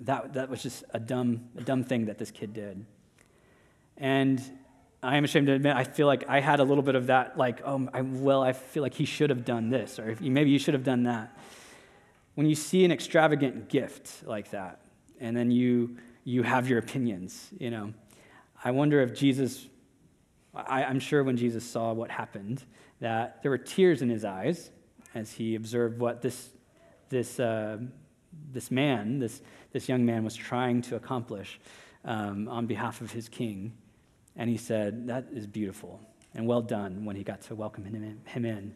that, 0.00 0.34
that 0.34 0.50
was 0.50 0.64
just 0.64 0.82
a 0.90 0.98
dumb, 0.98 1.44
a 1.56 1.60
dumb 1.60 1.84
thing 1.84 2.06
that 2.06 2.18
this 2.18 2.32
kid 2.32 2.52
did. 2.52 2.84
And 3.96 4.42
I 5.00 5.16
am 5.16 5.22
ashamed 5.22 5.46
to 5.46 5.52
admit, 5.52 5.76
I 5.76 5.84
feel 5.84 6.08
like 6.08 6.28
I 6.28 6.40
had 6.40 6.58
a 6.58 6.64
little 6.64 6.82
bit 6.82 6.96
of 6.96 7.06
that, 7.06 7.38
like, 7.38 7.60
oh, 7.64 7.88
I, 7.94 8.00
well, 8.00 8.42
I 8.42 8.52
feel 8.52 8.82
like 8.82 8.94
he 8.94 9.04
should 9.04 9.30
have 9.30 9.44
done 9.44 9.70
this, 9.70 10.00
or 10.00 10.16
maybe 10.20 10.50
you 10.50 10.58
should 10.58 10.74
have 10.74 10.82
done 10.82 11.04
that. 11.04 11.38
When 12.34 12.48
you 12.48 12.56
see 12.56 12.84
an 12.84 12.90
extravagant 12.90 13.68
gift 13.68 14.26
like 14.26 14.50
that, 14.50 14.80
and 15.20 15.36
then 15.36 15.52
you 15.52 15.98
you 16.26 16.42
have 16.42 16.68
your 16.68 16.80
opinions, 16.80 17.50
you 17.56 17.70
know. 17.70 17.94
I 18.64 18.72
wonder 18.72 19.00
if 19.00 19.14
Jesus, 19.14 19.68
I, 20.52 20.82
am 20.82 20.98
sure 20.98 21.22
when 21.22 21.36
Jesus 21.36 21.64
saw 21.64 21.92
what 21.92 22.10
happened, 22.10 22.64
that 23.00 23.40
there 23.42 23.50
were 23.52 23.58
tears 23.58 24.02
in 24.02 24.10
his 24.10 24.24
eyes 24.24 24.72
as 25.14 25.30
he 25.30 25.54
observed 25.54 26.00
what 26.00 26.22
this, 26.22 26.48
this, 27.10 27.38
uh, 27.38 27.78
this 28.52 28.72
man, 28.72 29.20
this, 29.20 29.40
this 29.70 29.88
young 29.88 30.04
man, 30.04 30.24
was 30.24 30.34
trying 30.34 30.82
to 30.82 30.96
accomplish 30.96 31.60
um, 32.04 32.48
on 32.48 32.66
behalf 32.66 33.00
of 33.00 33.12
his 33.12 33.28
king. 33.28 33.72
And 34.34 34.50
he 34.50 34.56
said, 34.56 35.06
That 35.06 35.28
is 35.32 35.46
beautiful 35.46 36.00
and 36.34 36.48
well 36.48 36.60
done 36.60 37.04
when 37.04 37.14
he 37.14 37.22
got 37.22 37.42
to 37.42 37.54
welcome 37.54 37.84
him 37.84 37.94
in. 37.94 38.20
Him 38.24 38.44
in. 38.44 38.74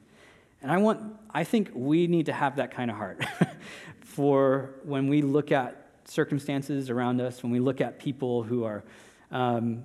And 0.63 0.71
I 0.71 0.77
want, 0.77 1.17
I 1.33 1.43
think 1.43 1.73
we 1.75 2.07
need 2.07 2.27
to 2.27 2.33
have 2.33 2.57
that 2.57 2.71
kind 2.71 2.93
of 2.93 2.97
heart 2.97 3.27
for 4.03 4.77
when 4.85 5.09
we 5.09 5.21
look 5.21 5.51
at 5.51 5.90
circumstances 6.11 6.91
around 6.91 7.21
us, 7.21 7.43
when 7.43 7.53
we 7.53 7.61
look 7.61 7.81
at 7.81 7.99
people 7.99 8.43
who 8.43 8.65
are 8.65 8.83
um, 9.31 9.85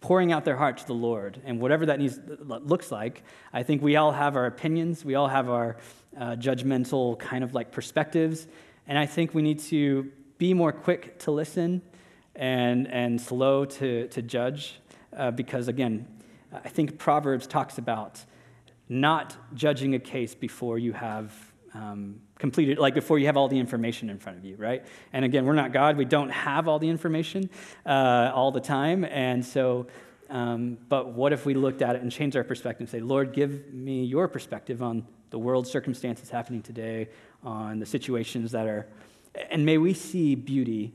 pouring 0.00 0.32
out 0.32 0.44
their 0.44 0.56
heart 0.56 0.78
to 0.78 0.86
the 0.86 0.94
Lord, 0.94 1.42
and 1.44 1.60
whatever 1.60 1.86
that 1.86 1.98
needs, 1.98 2.18
looks 2.38 2.92
like, 2.92 3.22
I 3.52 3.64
think 3.64 3.82
we 3.82 3.96
all 3.96 4.12
have 4.12 4.36
our 4.36 4.46
opinions, 4.46 5.04
we 5.04 5.16
all 5.16 5.28
have 5.28 5.50
our 5.50 5.76
uh, 6.16 6.36
judgmental 6.36 7.18
kind 7.18 7.42
of 7.42 7.52
like 7.52 7.72
perspectives, 7.72 8.46
and 8.86 8.96
I 8.96 9.06
think 9.06 9.34
we 9.34 9.42
need 9.42 9.58
to 9.60 10.10
be 10.38 10.54
more 10.54 10.72
quick 10.72 11.18
to 11.20 11.32
listen 11.32 11.82
and, 12.36 12.86
and 12.88 13.20
slow 13.20 13.64
to, 13.64 14.06
to 14.08 14.22
judge, 14.22 14.80
uh, 15.16 15.32
because 15.32 15.68
again, 15.68 16.06
I 16.52 16.68
think 16.68 16.98
Proverbs 16.98 17.46
talks 17.46 17.76
about 17.78 18.24
not 18.88 19.36
judging 19.54 19.94
a 19.94 19.98
case 19.98 20.34
before 20.34 20.78
you 20.78 20.92
have 20.92 21.32
um, 21.74 22.20
completed, 22.40 22.78
like 22.78 22.94
before 22.94 23.18
you 23.18 23.26
have 23.26 23.36
all 23.36 23.48
the 23.48 23.58
information 23.58 24.10
in 24.10 24.18
front 24.18 24.38
of 24.38 24.44
you, 24.44 24.56
right? 24.56 24.84
And 25.12 25.24
again, 25.24 25.44
we're 25.44 25.52
not 25.52 25.72
God. 25.72 25.96
We 25.96 26.06
don't 26.06 26.30
have 26.30 26.66
all 26.66 26.78
the 26.78 26.88
information 26.88 27.50
uh, 27.86 28.32
all 28.34 28.50
the 28.50 28.60
time. 28.60 29.04
And 29.04 29.44
so, 29.44 29.86
um, 30.30 30.78
but 30.88 31.12
what 31.12 31.32
if 31.32 31.46
we 31.46 31.54
looked 31.54 31.82
at 31.82 31.94
it 31.94 32.02
and 32.02 32.10
changed 32.10 32.36
our 32.36 32.42
perspective 32.42 32.80
and 32.80 32.88
say, 32.88 33.00
Lord, 33.00 33.32
give 33.32 33.72
me 33.72 34.04
your 34.04 34.26
perspective 34.26 34.82
on 34.82 35.06
the 35.28 35.38
world 35.38 35.66
circumstances 35.66 36.30
happening 36.30 36.62
today, 36.62 37.08
on 37.44 37.78
the 37.78 37.86
situations 37.86 38.50
that 38.52 38.66
are, 38.66 38.88
and 39.50 39.64
may 39.64 39.78
we 39.78 39.94
see 39.94 40.34
beauty 40.34 40.92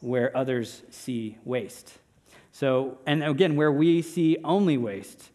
where 0.00 0.36
others 0.36 0.82
see 0.90 1.36
waste. 1.44 1.98
So, 2.52 2.98
and 3.06 3.22
again, 3.22 3.54
where 3.54 3.70
we 3.70 4.02
see 4.02 4.38
only 4.42 4.78
waste, 4.78 5.30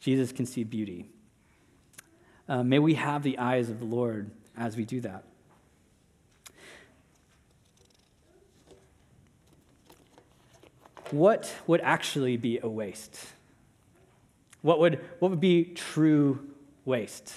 Jesus 0.00 0.32
can 0.32 0.44
see 0.44 0.64
beauty. 0.64 1.06
Uh, 2.48 2.62
may 2.62 2.78
we 2.78 2.94
have 2.94 3.22
the 3.22 3.38
eyes 3.38 3.70
of 3.70 3.78
the 3.78 3.86
Lord 3.86 4.30
as 4.56 4.76
we 4.76 4.84
do 4.84 5.00
that. 5.00 5.24
What 11.10 11.52
would 11.66 11.80
actually 11.80 12.36
be 12.36 12.58
a 12.62 12.68
waste? 12.68 13.18
What 14.62 14.80
would, 14.80 15.00
what 15.18 15.30
would 15.30 15.40
be 15.40 15.64
true 15.64 16.48
waste? 16.84 17.32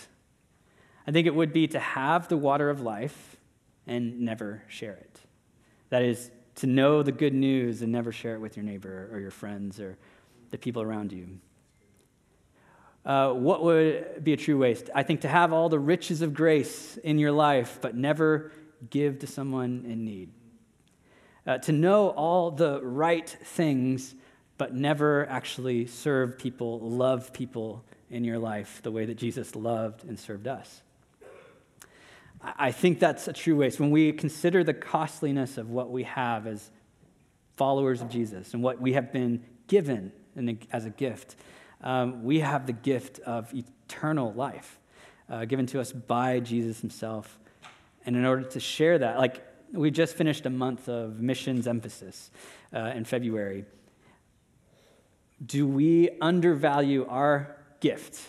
I 1.06 1.12
think 1.12 1.28
it 1.28 1.36
would 1.36 1.54
be 1.54 1.68
to 1.68 1.80
have 1.80 2.28
the 2.28 2.38
water 2.38 2.70
of 2.70 2.82
life 2.82 3.38
and 3.86 4.22
never 4.22 4.64
share 4.68 4.94
it. 4.94 5.20
That 5.90 6.02
is, 6.02 6.32
to 6.56 6.68
know 6.68 7.04
the 7.04 7.12
good 7.12 7.34
news 7.34 7.82
and 7.82 7.92
never 7.92 8.12
share 8.12 8.36
it 8.36 8.40
with 8.40 8.58
your 8.58 8.66
neighbor 8.66 9.10
or 9.12 9.20
your 9.20 9.32
friends 9.32 9.80
or 9.80 9.98
the 10.50 10.58
people 10.58 10.82
around 10.82 11.12
you. 11.12 11.40
Uh, 13.08 13.32
what 13.32 13.64
would 13.64 14.22
be 14.22 14.34
a 14.34 14.38
true 14.38 14.58
waste? 14.58 14.90
I 14.94 15.02
think 15.02 15.22
to 15.22 15.30
have 15.30 15.54
all 15.54 15.70
the 15.70 15.80
riches 15.80 16.22
of 16.22 16.34
grace 16.34 16.98
in 16.98 17.18
your 17.18 17.32
life, 17.32 17.80
but 17.82 17.96
never 17.96 18.52
give 18.90 19.20
to 19.20 19.28
someone 19.28 19.86
in 19.88 20.04
need. 20.04 20.30
Uh, 21.46 21.58
to 21.60 21.72
know 21.72 22.10
all 22.10 22.52
the 22.52 22.82
right 22.84 23.30
things, 23.30 24.14
but 24.58 24.76
never 24.76 25.26
actually 25.30 25.88
serve 25.88 26.38
people, 26.38 26.82
love 26.82 27.32
people 27.32 27.86
in 28.10 28.26
your 28.26 28.40
life 28.40 28.82
the 28.84 28.92
way 28.92 29.06
that 29.06 29.16
Jesus 29.16 29.56
loved 29.56 30.04
and 30.04 30.20
served 30.20 30.46
us. 30.46 30.82
I 32.42 32.74
think 32.74 33.00
that's 33.00 33.30
a 33.30 33.34
true 33.34 33.56
waste. 33.56 33.80
When 33.80 33.92
we 33.92 34.12
consider 34.12 34.66
the 34.66 34.74
costliness 34.74 35.58
of 35.58 35.70
what 35.70 35.92
we 35.92 36.04
have 36.04 36.46
as 36.46 36.70
followers 37.56 38.02
of 38.02 38.10
Jesus 38.10 38.54
and 38.54 38.62
what 38.62 38.82
we 38.82 38.94
have 38.94 39.14
been 39.14 39.46
given 39.68 40.12
as 40.74 40.86
a 40.86 40.90
gift, 40.90 41.38
um, 41.82 42.24
we 42.24 42.40
have 42.40 42.66
the 42.66 42.74
gift 42.74 43.20
of 43.20 43.54
eternal 43.54 44.34
life 44.34 44.80
uh, 45.30 45.46
given 45.46 45.66
to 45.68 45.80
us 45.80 45.92
by 45.92 46.40
Jesus 46.40 46.82
himself. 46.82 47.38
And 48.06 48.16
in 48.16 48.26
order 48.26 48.44
to 48.44 48.60
share 48.60 48.98
that, 49.00 49.18
like 49.18 49.44
we 49.74 49.92
just 49.92 50.16
finished 50.16 50.46
a 50.46 50.50
month 50.50 50.88
of 50.88 51.20
missions 51.20 51.68
emphasis 51.68 52.32
uh, 52.74 52.92
in 52.96 53.06
February. 53.06 53.66
Do 55.46 55.68
we 55.68 56.10
undervalue 56.22 57.06
our 57.08 57.58
gift? 57.80 58.20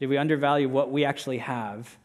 Do 0.00 0.08
we 0.08 0.16
undervalue 0.16 0.68
what 0.68 0.90
we 0.90 1.04
actually 1.04 1.38
have 1.38 1.96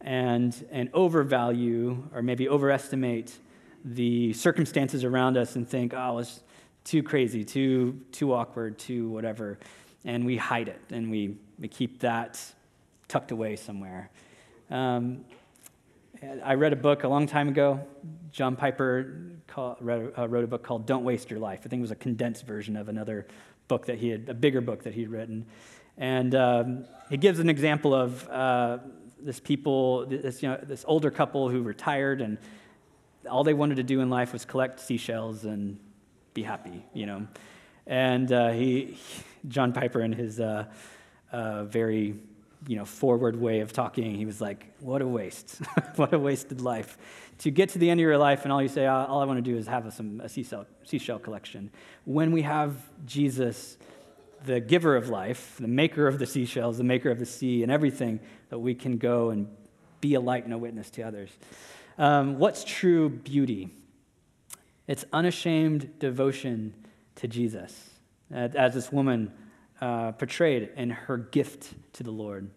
and, 0.00 0.54
and 0.70 0.90
overvalue 0.92 2.02
or 2.14 2.22
maybe 2.22 2.48
overestimate 2.48 3.36
the 3.84 4.32
circumstances 4.32 5.04
around 5.04 5.36
us 5.36 5.56
and 5.56 5.68
think, 5.68 5.94
oh, 5.94 6.18
it's 6.18 6.40
too 6.84 7.02
crazy, 7.02 7.44
too, 7.44 8.00
too 8.12 8.32
awkward, 8.32 8.78
too 8.78 9.08
whatever? 9.10 9.58
And 10.04 10.24
we 10.24 10.36
hide 10.36 10.68
it 10.68 10.80
and 10.90 11.10
we, 11.10 11.36
we 11.58 11.68
keep 11.68 12.00
that 12.00 12.40
tucked 13.08 13.30
away 13.30 13.56
somewhere. 13.56 14.10
Um, 14.70 15.24
I 16.44 16.54
read 16.54 16.72
a 16.72 16.76
book 16.76 17.04
a 17.04 17.08
long 17.08 17.26
time 17.26 17.48
ago. 17.48 17.80
John 18.30 18.56
Piper 18.56 19.16
call, 19.46 19.76
read, 19.80 20.12
uh, 20.16 20.28
wrote 20.28 20.44
a 20.44 20.46
book 20.46 20.62
called 20.62 20.86
Don't 20.86 21.04
Waste 21.04 21.30
Your 21.30 21.40
Life. 21.40 21.60
I 21.64 21.68
think 21.68 21.80
it 21.80 21.82
was 21.82 21.90
a 21.90 21.96
condensed 21.96 22.46
version 22.46 22.76
of 22.76 22.88
another 22.88 23.26
book 23.68 23.86
that 23.86 23.98
he 23.98 24.08
had, 24.08 24.28
a 24.28 24.34
bigger 24.34 24.60
book 24.60 24.84
that 24.84 24.94
he'd 24.94 25.08
written. 25.08 25.46
And 25.98 26.34
um, 26.34 26.84
he 27.10 27.16
gives 27.16 27.38
an 27.38 27.48
example 27.48 27.94
of 27.94 28.28
uh, 28.28 28.78
this 29.20 29.40
people, 29.40 30.06
this, 30.06 30.42
you 30.42 30.48
know, 30.48 30.58
this 30.62 30.84
older 30.86 31.10
couple 31.10 31.48
who 31.48 31.62
retired 31.62 32.20
and 32.20 32.38
all 33.28 33.44
they 33.44 33.54
wanted 33.54 33.76
to 33.76 33.82
do 33.82 34.00
in 34.00 34.10
life 34.10 34.32
was 34.32 34.44
collect 34.44 34.80
seashells 34.80 35.44
and 35.44 35.78
be 36.34 36.42
happy, 36.42 36.84
you 36.94 37.06
know. 37.06 37.26
And 37.86 38.30
uh, 38.32 38.50
he, 38.50 38.98
John 39.48 39.72
Piper, 39.72 40.00
in 40.00 40.12
his 40.12 40.40
uh, 40.40 40.66
uh, 41.32 41.64
very 41.64 42.14
you 42.66 42.76
know, 42.76 42.84
forward 42.84 43.40
way 43.40 43.60
of 43.60 43.72
talking. 43.72 44.14
He 44.14 44.24
was 44.24 44.40
like, 44.40 44.72
what 44.80 45.02
a 45.02 45.06
waste. 45.06 45.60
what 45.96 46.12
a 46.14 46.18
wasted 46.18 46.60
life. 46.60 46.96
To 47.38 47.50
get 47.50 47.70
to 47.70 47.78
the 47.78 47.90
end 47.90 47.98
of 47.98 48.02
your 48.02 48.18
life 48.18 48.44
and 48.44 48.52
all 48.52 48.62
you 48.62 48.68
say, 48.68 48.86
all 48.86 49.20
I 49.20 49.24
want 49.24 49.44
to 49.44 49.50
do 49.50 49.56
is 49.56 49.66
have 49.66 49.86
a, 49.86 49.90
some, 49.90 50.20
a 50.20 50.28
seashell, 50.28 50.66
seashell 50.84 51.18
collection. 51.18 51.70
When 52.04 52.30
we 52.30 52.42
have 52.42 52.76
Jesus, 53.04 53.78
the 54.44 54.60
giver 54.60 54.96
of 54.96 55.08
life, 55.08 55.56
the 55.58 55.68
maker 55.68 56.06
of 56.06 56.18
the 56.18 56.26
seashells, 56.26 56.78
the 56.78 56.84
maker 56.84 57.10
of 57.10 57.18
the 57.18 57.26
sea, 57.26 57.62
and 57.64 57.72
everything, 57.72 58.20
that 58.50 58.58
we 58.58 58.74
can 58.74 58.98
go 58.98 59.30
and 59.30 59.48
be 60.00 60.14
a 60.14 60.20
light 60.20 60.44
and 60.44 60.52
a 60.52 60.58
witness 60.58 60.90
to 60.90 61.02
others. 61.02 61.30
Um, 61.98 62.38
what's 62.38 62.62
true 62.64 63.08
beauty? 63.08 63.70
It's 64.86 65.04
unashamed 65.12 65.98
devotion 65.98 66.74
to 67.16 67.28
Jesus, 67.28 67.90
as 68.30 68.74
this 68.74 68.90
woman 68.92 69.32
uh, 69.80 70.12
portrayed 70.12 70.70
in 70.76 70.90
her 70.90 71.16
gift 71.16 71.74
to 71.94 72.02
the 72.02 72.10
Lord. 72.10 72.50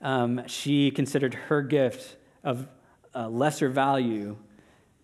Um, 0.00 0.42
she 0.46 0.90
considered 0.90 1.34
her 1.34 1.62
gift 1.62 2.16
of 2.42 2.66
uh, 3.14 3.28
lesser 3.28 3.68
value 3.68 4.36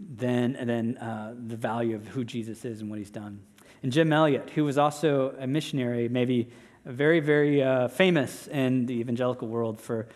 than, 0.00 0.52
than 0.52 0.96
uh, 0.98 1.35
the 1.37 1.57
value 1.57 1.96
of 1.96 2.07
who 2.09 2.24
Jesus 2.24 2.64
is 2.64 2.80
and 2.80 2.90
what 2.90 2.98
he's 2.98 3.11
done. 3.11 3.40
And 3.83 3.92
Jim 3.92 4.12
Elliot, 4.12 4.50
who 4.54 4.64
was 4.64 4.78
also 4.78 5.35
a 5.38 5.46
missionary, 5.46 6.09
maybe 6.09 6.48
very, 6.85 7.20
very 7.20 7.62
uh, 7.62 7.88
famous 7.88 8.46
in 8.48 8.87
the 8.87 8.94
evangelical 8.94 9.48
world 9.48 9.80
for 9.80 10.07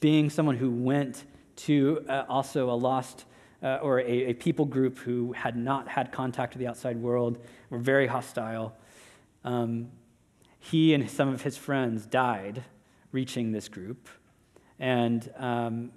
being 0.00 0.30
someone 0.30 0.56
who 0.56 0.70
went 0.70 1.24
to 1.54 2.04
uh, 2.08 2.24
also 2.28 2.70
a 2.70 2.74
lost 2.74 3.24
uh, 3.62 3.78
or 3.82 4.00
a, 4.00 4.30
a, 4.30 4.34
people 4.34 4.64
group 4.64 4.98
who 4.98 5.32
had 5.32 5.56
not 5.56 5.88
had 5.88 6.10
contact 6.10 6.54
with 6.54 6.60
the 6.60 6.66
outside 6.66 6.96
world, 6.96 7.38
were 7.70 7.78
very 7.78 8.06
hostile. 8.06 8.76
Um, 9.44 9.90
he 10.58 10.94
and 10.94 11.08
some 11.08 11.28
of 11.28 11.42
his 11.42 11.56
friends 11.56 12.06
died 12.06 12.64
reaching 13.12 13.52
this 13.52 13.68
group. 13.68 14.08
And 14.78 15.30
um, 15.36 15.92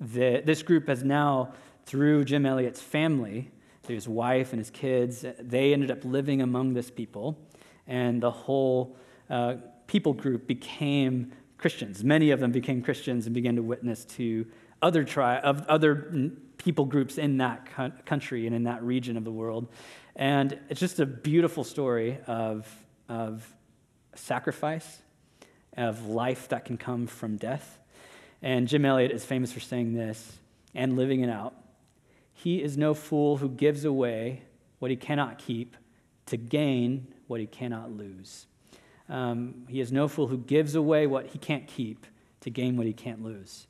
the, 0.00 0.42
this 0.44 0.62
group 0.62 0.88
has 0.88 1.02
now, 1.02 1.52
through 1.86 2.24
Jim 2.24 2.46
Elliot's 2.46 2.80
family, 2.80 3.50
through 3.82 3.96
his 3.96 4.08
wife 4.08 4.52
and 4.52 4.60
his 4.60 4.70
kids, 4.70 5.24
they 5.40 5.72
ended 5.72 5.90
up 5.90 6.04
living 6.04 6.40
among 6.40 6.74
this 6.74 6.90
people. 6.90 7.38
And 7.86 8.22
the 8.22 8.30
whole 8.30 8.96
uh, 9.28 9.56
people 9.86 10.12
group 10.12 10.46
became 10.46 11.32
Christians. 11.58 12.04
Many 12.04 12.30
of 12.30 12.40
them 12.40 12.52
became 12.52 12.82
Christians 12.82 13.26
and 13.26 13.34
began 13.34 13.56
to 13.56 13.62
witness 13.62 14.04
to 14.16 14.46
other, 14.80 15.04
tri- 15.04 15.38
of 15.38 15.62
other 15.68 16.12
people 16.64 16.84
groups 16.84 17.18
in 17.18 17.38
that 17.38 17.66
country 18.06 18.46
and 18.46 18.54
in 18.54 18.64
that 18.64 18.82
region 18.82 19.16
of 19.16 19.24
the 19.24 19.32
world. 19.32 19.68
And 20.14 20.58
it's 20.68 20.80
just 20.80 21.00
a 21.00 21.06
beautiful 21.06 21.64
story 21.64 22.18
of, 22.26 22.68
of 23.08 23.46
sacrifice, 24.14 25.00
of 25.76 26.06
life 26.06 26.48
that 26.48 26.64
can 26.64 26.76
come 26.76 27.06
from 27.06 27.36
death. 27.36 27.78
And 28.42 28.68
Jim 28.68 28.84
Elliot 28.84 29.10
is 29.10 29.24
famous 29.24 29.52
for 29.52 29.60
saying 29.60 29.94
this 29.94 30.38
and 30.74 30.96
living 30.96 31.20
it 31.20 31.30
out. 31.30 31.54
He 32.34 32.62
is 32.62 32.76
no 32.76 32.94
fool 32.94 33.36
who 33.36 33.48
gives 33.48 33.84
away 33.84 34.42
what 34.78 34.90
he 34.90 34.96
cannot 34.96 35.38
keep 35.38 35.76
to 36.26 36.36
gain 36.36 37.06
what 37.26 37.40
he 37.40 37.46
cannot 37.46 37.92
lose. 37.92 38.46
Um, 39.08 39.66
he 39.68 39.80
is 39.80 39.92
no 39.92 40.08
fool 40.08 40.26
who 40.26 40.38
gives 40.38 40.74
away 40.74 41.06
what 41.06 41.26
he 41.26 41.38
can't 41.38 41.66
keep 41.66 42.06
to 42.40 42.50
gain 42.50 42.76
what 42.76 42.86
he 42.86 42.92
can't 42.92 43.22
lose. 43.22 43.66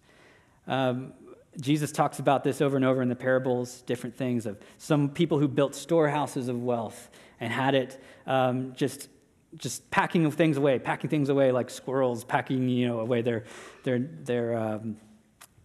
Um, 0.67 1.13
Jesus 1.61 1.93
talks 1.93 2.19
about 2.19 2.45
this 2.45 2.61
over 2.61 2.77
and 2.77 2.85
over 2.85 3.03
in 3.03 3.09
the 3.09 3.17
parables, 3.17 3.83
different 3.83 4.17
things 4.17 4.47
of 4.47 4.59
some 4.79 5.09
people 5.11 5.39
who 5.39 5.49
built 5.49 5.75
storehouses 5.75 6.49
of 6.49 6.63
wealth 6.63 7.11
and 7.41 7.53
had 7.53 7.75
it 7.75 8.03
um, 8.27 8.73
just 8.75 9.09
just 9.57 9.91
packing 9.91 10.25
of 10.25 10.35
things 10.35 10.57
away, 10.57 10.79
packing 10.79 11.11
things 11.11 11.29
away 11.29 11.53
like 11.53 11.69
squirrels 11.69 12.25
packing 12.25 12.69
you 12.69 12.89
know 12.89 13.01
away 13.01 13.23
their 13.23 13.45
their 13.85 13.99
their 13.99 14.57
um, 14.57 14.97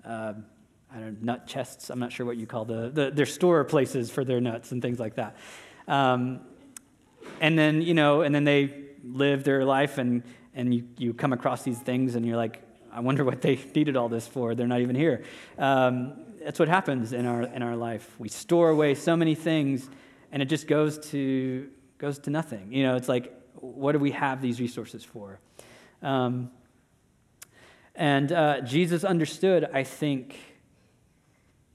uh, 0.05 0.33
I 0.93 0.99
don't 0.99 1.21
know, 1.21 1.33
nut 1.33 1.47
chests. 1.47 1.89
I'm 1.89 1.99
not 1.99 2.11
sure 2.11 2.25
what 2.25 2.37
you 2.37 2.47
call 2.47 2.65
the, 2.65 2.89
the 2.89 3.11
their 3.11 3.25
store 3.25 3.63
places 3.63 4.09
for 4.09 4.23
their 4.23 4.41
nuts 4.41 4.71
and 4.71 4.81
things 4.81 4.99
like 4.99 5.15
that. 5.15 5.37
Um, 5.87 6.41
and 7.39 7.57
then 7.57 7.81
you 7.81 7.93
know, 7.93 8.21
and 8.21 8.33
then 8.33 8.43
they 8.43 8.73
live 9.03 9.43
their 9.43 9.63
life, 9.63 9.97
and 9.97 10.23
and 10.53 10.73
you, 10.73 10.87
you 10.97 11.13
come 11.13 11.33
across 11.33 11.63
these 11.63 11.79
things, 11.79 12.15
and 12.15 12.25
you're 12.25 12.37
like, 12.37 12.61
I 12.97 12.99
wonder 12.99 13.23
what 13.23 13.43
they 13.43 13.59
needed 13.75 13.95
all 13.95 14.09
this 14.09 14.27
for. 14.27 14.55
They're 14.55 14.65
not 14.65 14.81
even 14.81 14.95
here. 14.95 15.23
Um, 15.59 16.13
that's 16.43 16.57
what 16.57 16.67
happens 16.67 17.13
in 17.13 17.27
our, 17.27 17.43
in 17.43 17.61
our 17.61 17.75
life. 17.75 18.15
We 18.17 18.27
store 18.27 18.69
away 18.69 18.95
so 18.95 19.15
many 19.15 19.35
things, 19.35 19.87
and 20.31 20.41
it 20.41 20.45
just 20.45 20.65
goes 20.65 20.97
to, 21.11 21.69
goes 21.99 22.17
to 22.19 22.31
nothing. 22.31 22.73
You 22.73 22.83
know, 22.83 22.95
it's 22.95 23.07
like, 23.07 23.31
what 23.53 23.91
do 23.91 23.99
we 23.99 24.11
have 24.11 24.41
these 24.41 24.59
resources 24.59 25.03
for? 25.03 25.39
Um, 26.01 26.49
and 27.93 28.31
uh, 28.31 28.61
Jesus 28.61 29.03
understood, 29.03 29.69
I 29.71 29.83
think, 29.83 30.35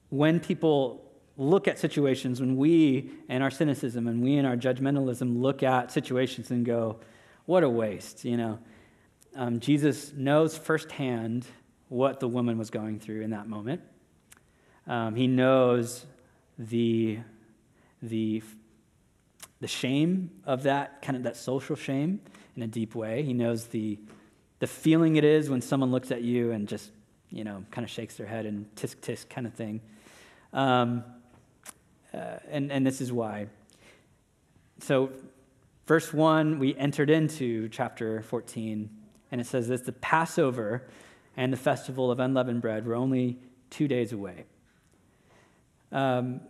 when 0.08 0.40
people 0.40 1.08
look 1.36 1.68
at 1.68 1.78
situations, 1.78 2.40
when 2.40 2.56
we 2.56 3.12
and 3.28 3.44
our 3.44 3.50
cynicism 3.50 4.08
and 4.08 4.22
we 4.22 4.38
and 4.38 4.46
our 4.46 4.56
judgmentalism 4.56 5.40
look 5.40 5.62
at 5.62 5.92
situations 5.92 6.50
and 6.50 6.66
go, 6.66 6.98
what 7.46 7.62
a 7.62 7.68
waste, 7.68 8.24
you 8.24 8.36
know 8.36 8.58
um, 9.34 9.60
Jesus 9.60 10.12
knows 10.12 10.56
firsthand 10.56 11.46
what 11.88 12.20
the 12.20 12.28
woman 12.28 12.58
was 12.58 12.70
going 12.70 12.98
through 12.98 13.22
in 13.22 13.30
that 13.30 13.48
moment. 13.48 13.80
Um, 14.86 15.14
he 15.14 15.26
knows 15.26 16.04
the, 16.58 17.18
the, 18.02 18.42
the 19.60 19.68
shame 19.68 20.30
of 20.44 20.64
that, 20.64 21.02
kind 21.02 21.16
of 21.16 21.22
that 21.22 21.36
social 21.36 21.76
shame 21.76 22.20
in 22.56 22.62
a 22.62 22.66
deep 22.66 22.94
way. 22.94 23.22
He 23.22 23.32
knows 23.32 23.66
the, 23.66 23.98
the 24.58 24.66
feeling 24.66 25.16
it 25.16 25.24
is 25.24 25.48
when 25.48 25.60
someone 25.60 25.90
looks 25.90 26.10
at 26.10 26.22
you 26.22 26.50
and 26.52 26.68
just, 26.68 26.90
you 27.30 27.44
know, 27.44 27.64
kind 27.70 27.84
of 27.84 27.90
shakes 27.90 28.16
their 28.16 28.26
head 28.26 28.44
and 28.44 28.66
tisk 28.74 28.96
tisk 28.96 29.28
kind 29.28 29.46
of 29.46 29.54
thing. 29.54 29.80
Um, 30.52 31.04
uh, 32.12 32.36
and, 32.50 32.70
and 32.70 32.86
this 32.86 33.00
is 33.00 33.12
why. 33.12 33.46
So, 34.80 35.10
verse 35.86 36.12
1, 36.12 36.58
we 36.58 36.76
entered 36.76 37.08
into 37.08 37.68
chapter 37.68 38.22
14 38.22 38.90
and 39.32 39.40
it 39.40 39.46
says 39.46 39.66
this 39.66 39.80
the 39.80 39.92
Passover 39.92 40.86
and 41.36 41.52
the 41.52 41.56
festival 41.56 42.10
of 42.10 42.20
unleavened 42.20 42.60
bread 42.60 42.86
were 42.86 42.94
only 42.94 43.38
two 43.70 43.88
days 43.88 44.12
away. 44.12 44.44
Um, 45.90 46.42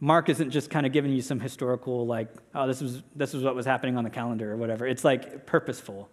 Mark 0.00 0.30
isn't 0.30 0.50
just 0.50 0.70
kind 0.70 0.86
of 0.86 0.92
giving 0.92 1.12
you 1.12 1.20
some 1.20 1.38
historical, 1.38 2.06
like, 2.06 2.28
oh, 2.54 2.66
this 2.66 2.80
was, 2.80 3.02
this 3.14 3.34
was 3.34 3.44
what 3.44 3.54
was 3.54 3.66
happening 3.66 3.98
on 3.98 4.04
the 4.04 4.10
calendar 4.10 4.50
or 4.50 4.56
whatever. 4.56 4.86
It's 4.86 5.04
like 5.04 5.44
purposeful. 5.44 6.10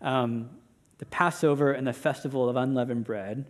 Um, 0.00 0.48
the 0.96 1.04
Passover 1.06 1.72
and 1.72 1.86
the 1.86 1.92
festival 1.92 2.48
of 2.48 2.56
unleavened 2.56 3.04
bread 3.04 3.44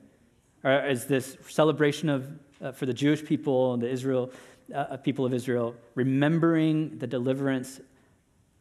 are, 0.64 0.88
is 0.88 1.06
this 1.06 1.36
celebration 1.48 2.08
of, 2.08 2.28
uh, 2.60 2.72
for 2.72 2.86
the 2.86 2.92
Jewish 2.92 3.24
people, 3.24 3.74
and 3.74 3.82
the 3.82 3.88
Israel, 3.88 4.32
uh, 4.74 4.96
people 4.96 5.24
of 5.24 5.32
Israel, 5.32 5.76
remembering 5.94 6.98
the 6.98 7.06
deliverance 7.06 7.80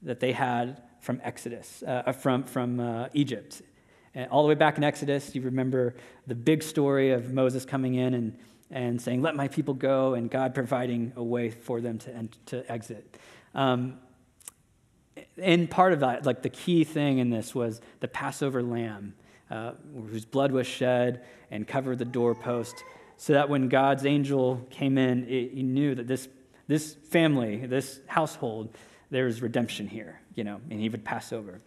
that 0.04 0.20
they 0.20 0.32
had 0.32 0.84
from 1.00 1.22
Exodus, 1.24 1.84
uh, 1.86 2.04
uh, 2.06 2.12
from, 2.12 2.44
from 2.44 2.80
uh, 2.80 3.08
Egypt. 3.14 3.62
And 4.14 4.30
all 4.30 4.44
the 4.44 4.50
way 4.50 4.56
back 4.56 4.78
in 4.78 4.84
Exodus, 4.84 5.36
you 5.36 5.42
remember 5.42 5.96
the 6.26 6.36
big 6.36 6.64
story 6.64 7.12
of 7.12 7.34
Moses 7.34 7.66
coming 7.66 7.96
in 7.96 8.14
and, 8.14 8.38
and 8.72 9.02
saying, 9.02 9.22
Let 9.22 9.36
my 9.36 9.48
people 9.48 9.74
go, 9.74 10.16
and 10.16 10.30
God 10.30 10.56
providing 10.56 11.14
a 11.16 11.24
way 11.24 11.50
for 11.50 11.82
them 11.82 12.00
to, 12.00 12.28
to 12.48 12.72
exit. 12.72 13.18
Um, 13.54 14.00
and 15.38 15.70
part 15.70 15.94
of 15.94 16.00
that, 16.02 16.26
like 16.26 16.42
the 16.42 16.50
key 16.50 16.84
thing 16.84 17.20
in 17.20 17.30
this 17.30 17.54
was 17.54 17.82
the 18.00 18.08
Passover 18.08 18.64
lamb, 18.64 19.14
uh, 19.50 19.74
whose 20.10 20.26
blood 20.26 20.52
was 20.52 20.68
shed 20.68 21.24
and 21.52 21.68
covered 21.68 22.00
the 22.00 22.06
doorpost, 22.06 22.76
so 23.18 23.34
that 23.34 23.50
when 23.50 23.70
God's 23.70 24.06
angel 24.06 24.66
came 24.70 24.98
in, 24.98 25.26
he 25.26 25.64
knew 25.64 25.96
that 25.96 26.08
this, 26.08 26.28
this 26.68 26.94
family, 26.94 27.66
this 27.66 28.00
household, 28.08 28.76
there's 29.10 29.42
redemption 29.42 29.88
here, 29.88 30.20
you 30.36 30.44
know, 30.44 30.60
and 30.70 30.80
he 30.80 30.90
would 30.90 31.04
pass 31.04 31.32
over. 31.32 31.62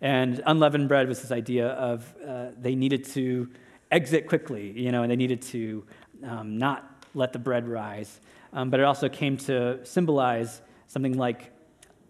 And 0.00 0.42
unleavened 0.46 0.88
bread 0.88 1.08
was 1.08 1.20
this 1.20 1.30
idea 1.30 1.68
of 1.68 2.14
uh, 2.26 2.46
they 2.58 2.74
needed 2.74 3.04
to 3.06 3.50
exit 3.90 4.26
quickly, 4.26 4.70
you 4.70 4.92
know, 4.92 5.02
and 5.02 5.10
they 5.10 5.16
needed 5.16 5.42
to 5.42 5.84
um, 6.24 6.56
not 6.56 7.04
let 7.14 7.32
the 7.32 7.38
bread 7.38 7.68
rise. 7.68 8.20
Um, 8.52 8.70
but 8.70 8.80
it 8.80 8.84
also 8.84 9.08
came 9.08 9.36
to 9.38 9.84
symbolize 9.84 10.62
something 10.86 11.16
like 11.16 11.52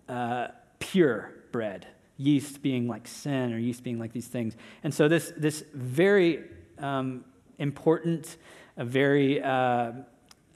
uh, 0.09 0.49
pure 0.79 1.33
bread, 1.53 1.87
yeast 2.17 2.63
being 2.63 2.87
like 2.87 3.09
sin 3.09 3.53
or 3.53 3.59
yeast 3.59 3.83
being 3.83 3.99
like 3.99 4.13
these 4.13 4.29
things. 4.29 4.55
And 4.85 4.95
so 4.95 5.09
this, 5.09 5.33
this 5.37 5.65
very 5.75 6.45
um, 6.79 7.25
important, 7.59 8.37
a 8.77 8.85
very 8.85 9.43
uh, 9.43 9.93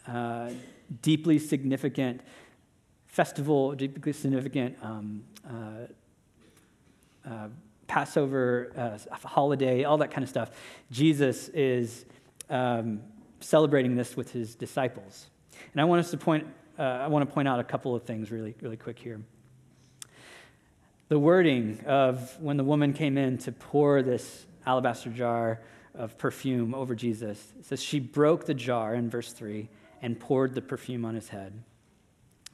uh 0.07 0.51
deeply 1.01 1.39
significant 1.39 2.21
festival, 3.15 3.77
deeply 3.77 4.13
significant 4.13 4.77
um, 4.83 5.23
uh, 5.49 5.53
uh, 7.25 7.49
Passover 7.87 8.73
uh, 8.77 8.99
holiday, 9.29 9.85
all 9.85 9.99
that 9.99 10.11
kind 10.11 10.25
of 10.25 10.29
stuff. 10.29 10.51
Jesus 10.91 11.49
is 11.51 12.07
um, 12.51 13.01
celebrating 13.39 13.95
this 13.95 14.17
with 14.17 14.33
his 14.33 14.57
disciples. 14.57 15.27
And 15.73 15.81
I 15.81 15.85
want 15.85 16.01
us 16.01 16.11
to 16.11 16.17
point, 16.17 16.45
uh, 16.77 16.83
I 16.83 17.07
want 17.07 17.29
to 17.29 17.33
point 17.33 17.47
out 17.47 17.61
a 17.61 17.65
couple 17.65 17.95
of 17.95 18.03
things 18.03 18.33
really, 18.33 18.57
really 18.61 18.77
quick 18.77 18.99
here. 18.99 19.21
the 21.07 21.19
wording 21.19 21.79
of 21.87 22.37
when 22.41 22.57
the 22.57 22.65
woman 22.65 22.93
came 22.93 23.17
in 23.17 23.39
to 23.39 23.53
pour 23.53 24.03
this 24.03 24.45
alabaster 24.67 25.11
jar 25.11 25.61
of 25.95 26.19
perfume 26.19 26.75
over 26.75 26.97
Jesus. 26.97 27.53
It 27.61 27.65
says, 27.67 27.81
She 27.81 28.01
broke 28.01 28.47
the 28.47 28.55
jar 28.55 28.97
in 28.97 29.09
verse 29.09 29.33
3 29.33 29.69
and 30.03 30.19
poured 30.19 30.57
the 30.57 30.63
perfume 30.63 31.05
on 31.05 31.15
his 31.15 31.29
head. 31.29 31.63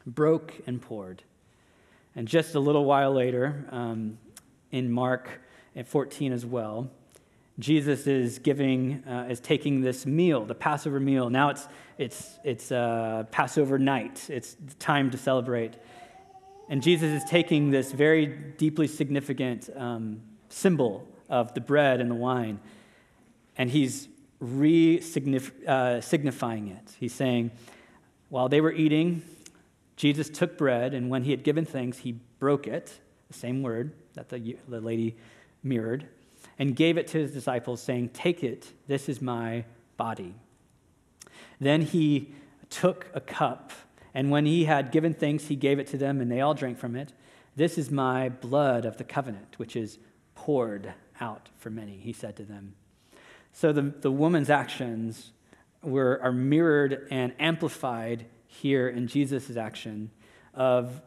Broke 0.06 0.54
and 0.66 0.80
poured. 0.80 1.22
And 2.16 2.26
just 2.26 2.54
a 2.54 2.60
little 2.60 2.84
while 2.84 3.12
later, 3.12 3.64
um, 3.70 4.18
in 4.70 4.90
Mark 4.90 5.28
at 5.76 5.86
14 5.86 6.32
as 6.32 6.44
well, 6.44 6.90
Jesus 7.58 8.06
is 8.06 8.38
giving, 8.38 9.04
uh, 9.06 9.26
is 9.28 9.38
taking 9.38 9.82
this 9.82 10.06
meal, 10.06 10.44
the 10.44 10.54
Passover 10.54 10.98
meal. 10.98 11.28
Now 11.28 11.50
it's, 11.50 11.68
it's, 11.98 12.38
it's 12.42 12.72
uh, 12.72 13.24
Passover 13.30 13.78
night. 13.78 14.28
It's 14.30 14.56
time 14.78 15.10
to 15.10 15.18
celebrate. 15.18 15.74
And 16.70 16.82
Jesus 16.82 17.22
is 17.22 17.28
taking 17.28 17.70
this 17.70 17.92
very 17.92 18.26
deeply 18.26 18.86
significant 18.86 19.68
um, 19.76 20.22
symbol 20.48 21.06
of 21.28 21.52
the 21.54 21.60
bread 21.60 22.00
and 22.00 22.10
the 22.10 22.14
wine, 22.14 22.60
and 23.56 23.70
he's 23.70 24.08
re 24.40 25.02
uh, 25.66 26.00
signifying 26.00 26.68
it. 26.68 26.96
He's 26.98 27.12
saying, 27.12 27.50
while 28.28 28.48
they 28.48 28.60
were 28.60 28.72
eating, 28.72 29.22
Jesus 30.00 30.30
took 30.30 30.56
bread, 30.56 30.94
and 30.94 31.10
when 31.10 31.24
he 31.24 31.30
had 31.30 31.44
given 31.44 31.66
thanks, 31.66 31.98
he 31.98 32.12
broke 32.38 32.66
it, 32.66 33.00
the 33.28 33.34
same 33.34 33.62
word 33.62 33.92
that 34.14 34.30
the, 34.30 34.56
the 34.66 34.80
lady 34.80 35.14
mirrored, 35.62 36.06
and 36.58 36.74
gave 36.74 36.96
it 36.96 37.06
to 37.08 37.18
his 37.18 37.32
disciples, 37.32 37.82
saying, 37.82 38.08
Take 38.14 38.42
it, 38.42 38.72
this 38.86 39.10
is 39.10 39.20
my 39.20 39.66
body. 39.98 40.34
Then 41.60 41.82
he 41.82 42.32
took 42.70 43.08
a 43.12 43.20
cup, 43.20 43.72
and 44.14 44.30
when 44.30 44.46
he 44.46 44.64
had 44.64 44.90
given 44.90 45.12
thanks, 45.12 45.48
he 45.48 45.54
gave 45.54 45.78
it 45.78 45.88
to 45.88 45.98
them, 45.98 46.22
and 46.22 46.32
they 46.32 46.40
all 46.40 46.54
drank 46.54 46.78
from 46.78 46.96
it. 46.96 47.12
This 47.54 47.76
is 47.76 47.90
my 47.90 48.30
blood 48.30 48.86
of 48.86 48.96
the 48.96 49.04
covenant, 49.04 49.58
which 49.58 49.76
is 49.76 49.98
poured 50.34 50.94
out 51.20 51.50
for 51.58 51.68
many, 51.68 51.98
he 51.98 52.14
said 52.14 52.36
to 52.36 52.44
them. 52.44 52.72
So 53.52 53.70
the, 53.70 53.82
the 53.82 54.10
woman's 54.10 54.48
actions 54.48 55.32
were, 55.82 56.18
are 56.22 56.32
mirrored 56.32 57.06
and 57.10 57.34
amplified 57.38 58.24
here 58.50 58.88
in 58.88 59.06
Jesus' 59.06 59.56
action 59.56 60.10
of 60.54 61.00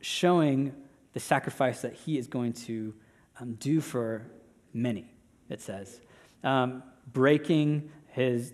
showing 0.00 0.74
the 1.14 1.20
sacrifice 1.20 1.80
that 1.80 1.94
he 1.94 2.18
is 2.18 2.26
going 2.26 2.52
to 2.52 2.94
um, 3.40 3.54
do 3.54 3.80
for 3.80 4.26
many, 4.74 5.10
it 5.48 5.60
says. 5.60 6.00
Um, 6.44 6.82
breaking 7.12 7.90
his, 8.08 8.52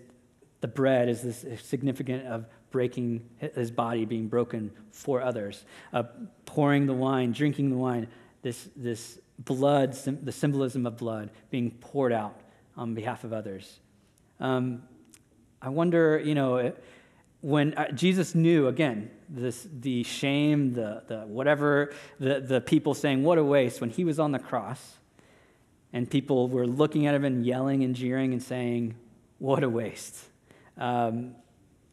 the 0.61 0.67
bread 0.69 1.09
is 1.09 1.21
this 1.21 1.45
significant 1.61 2.25
of 2.25 2.45
breaking 2.71 3.29
his 3.37 3.69
body 3.69 4.05
being 4.05 4.29
broken 4.29 4.71
for 4.91 5.21
others. 5.21 5.65
Uh, 5.91 6.03
pouring 6.45 6.87
the 6.87 6.93
wine, 6.93 7.33
drinking 7.33 7.69
the 7.69 7.77
wine, 7.77 8.07
this, 8.41 8.69
this 8.75 9.19
blood, 9.37 9.93
the 10.23 10.31
symbolism 10.31 10.87
of 10.87 10.97
blood 10.97 11.29
being 11.49 11.71
poured 11.71 12.13
out 12.13 12.39
on 12.77 12.93
behalf 12.93 13.25
of 13.25 13.33
others. 13.33 13.79
Um, 14.39 14.83
I 15.61 15.69
wonder, 15.69 16.19
you 16.19 16.35
know, 16.35 16.73
when 17.43 17.73
uh, 17.73 17.91
Jesus 17.91 18.33
knew, 18.33 18.69
again, 18.69 19.11
this, 19.27 19.67
the 19.81 20.03
shame, 20.03 20.73
the, 20.73 21.03
the 21.07 21.19
whatever, 21.27 21.93
the, 22.17 22.39
the 22.39 22.61
people 22.61 22.93
saying, 22.93 23.21
what 23.21 23.37
a 23.37 23.43
waste, 23.43 23.81
when 23.81 23.89
he 23.89 24.05
was 24.05 24.17
on 24.17 24.31
the 24.31 24.39
cross, 24.39 24.95
and 25.91 26.09
people 26.09 26.47
were 26.47 26.65
looking 26.65 27.05
at 27.05 27.13
him 27.13 27.25
and 27.25 27.45
yelling 27.45 27.83
and 27.83 27.97
jeering 27.97 28.31
and 28.31 28.41
saying, 28.41 28.95
what 29.39 29.61
a 29.61 29.69
waste. 29.69 30.23
Um, 30.77 31.35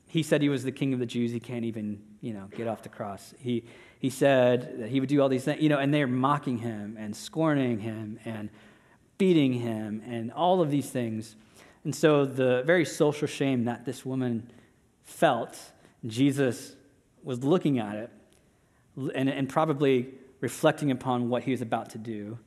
he 0.07 0.23
said 0.23 0.41
he 0.41 0.49
was 0.49 0.63
the 0.63 0.71
king 0.71 0.93
of 0.95 1.01
the 1.01 1.07
Jews. 1.07 1.33
He 1.33 1.41
can't 1.41 1.65
even, 1.65 2.01
you 2.21 2.33
know, 2.33 2.49
get 2.57 2.69
off 2.69 2.83
the 2.83 2.89
cross. 2.89 3.35
He, 3.41 3.65
he 3.99 4.09
said 4.09 4.79
that 4.79 4.89
he 4.89 5.01
would 5.01 5.09
do 5.09 5.21
all 5.21 5.29
these 5.29 5.45
things, 5.45 5.61
you 5.61 5.69
know, 5.69 5.79
and 5.79 5.93
they're 5.93 6.07
mocking 6.07 6.59
him 6.59 6.97
and 6.97 7.15
scorning 7.15 7.81
him 7.81 8.21
and 8.25 8.51
beating 9.19 9.55
him 9.55 10.01
and 10.07 10.31
all 10.31 10.61
of 10.61 10.71
these 10.71 10.91
things. 10.91 11.35
And 11.83 11.93
so 11.93 12.25
the 12.25 12.63
very 12.65 12.85
social 12.85 13.27
shame 13.27 13.65
that 13.65 13.85
this 13.85 14.07
woman 14.07 14.49
felt, 15.11 15.59
Jesus 16.07 16.75
was 17.23 17.45
looking 17.45 17.79
at 17.79 17.97
it 17.97 18.11
and, 19.15 19.29
and 19.29 19.49
probably 19.49 20.09
reflecting 20.41 20.91
upon 20.91 21.29
what 21.29 21.43
he 21.43 21.51
was 21.51 21.61
about 21.61 21.91
to 21.91 21.99
do. 21.99 22.39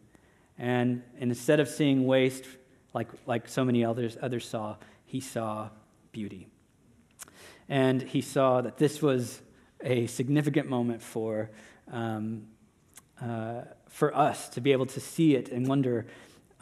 And, 0.57 1.03
and 1.19 1.31
instead 1.31 1.59
of 1.59 1.67
seeing 1.67 2.05
waste 2.05 2.45
like, 2.93 3.09
like 3.25 3.47
so 3.47 3.65
many 3.65 3.83
others, 3.83 4.17
others 4.21 4.47
saw, 4.47 4.77
he 5.05 5.19
saw 5.19 5.69
beauty. 6.11 6.47
And 7.69 8.01
he 8.01 8.21
saw 8.21 8.61
that 8.61 8.77
this 8.77 9.01
was 9.01 9.41
a 9.81 10.07
significant 10.07 10.69
moment 10.69 11.01
for, 11.01 11.49
um, 11.91 12.47
uh, 13.21 13.61
for 13.89 14.15
us 14.15 14.49
to 14.49 14.61
be 14.61 14.71
able 14.71 14.85
to 14.87 14.99
see 14.99 15.35
it 15.35 15.49
and 15.49 15.67
wonder. 15.67 16.05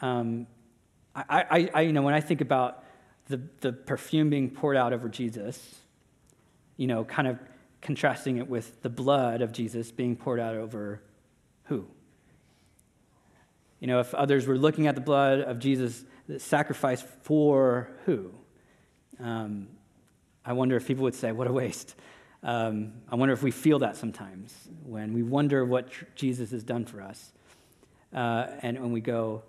Um, 0.00 0.46
I, 1.14 1.24
I, 1.28 1.70
I, 1.74 1.80
you 1.82 1.92
know, 1.92 2.02
when 2.02 2.14
I 2.14 2.20
think 2.20 2.40
about 2.40 2.84
the, 3.28 3.40
the 3.60 3.72
perfume 3.72 4.30
being 4.30 4.50
poured 4.50 4.76
out 4.76 4.92
over 4.92 5.08
Jesus, 5.08 5.81
you 6.76 6.86
know, 6.86 7.04
kind 7.04 7.28
of 7.28 7.38
contrasting 7.80 8.38
it 8.38 8.48
with 8.48 8.82
the 8.82 8.88
blood 8.88 9.42
of 9.42 9.52
Jesus 9.52 9.90
being 9.90 10.16
poured 10.16 10.40
out 10.40 10.56
over 10.56 11.02
who? 11.64 11.86
You 13.80 13.88
know, 13.88 14.00
if 14.00 14.14
others 14.14 14.46
were 14.46 14.56
looking 14.56 14.86
at 14.86 14.94
the 14.94 15.00
blood 15.00 15.40
of 15.40 15.58
Jesus, 15.58 16.04
the 16.28 16.38
sacrifice 16.38 17.02
for 17.22 17.90
who? 18.04 18.30
Um, 19.18 19.68
I 20.44 20.52
wonder 20.52 20.76
if 20.76 20.86
people 20.86 21.04
would 21.04 21.14
say, 21.14 21.32
what 21.32 21.48
a 21.48 21.52
waste. 21.52 21.94
Um, 22.44 22.94
I 23.08 23.14
wonder 23.16 23.32
if 23.32 23.42
we 23.42 23.50
feel 23.50 23.80
that 23.80 23.96
sometimes 23.96 24.54
when 24.84 25.12
we 25.12 25.22
wonder 25.22 25.64
what 25.64 25.90
tr- 25.90 26.04
Jesus 26.14 26.50
has 26.50 26.64
done 26.64 26.84
for 26.84 27.00
us. 27.00 27.32
Uh, 28.12 28.46
and 28.62 28.80
when 28.80 28.92
we 28.92 29.00
go, 29.00 29.42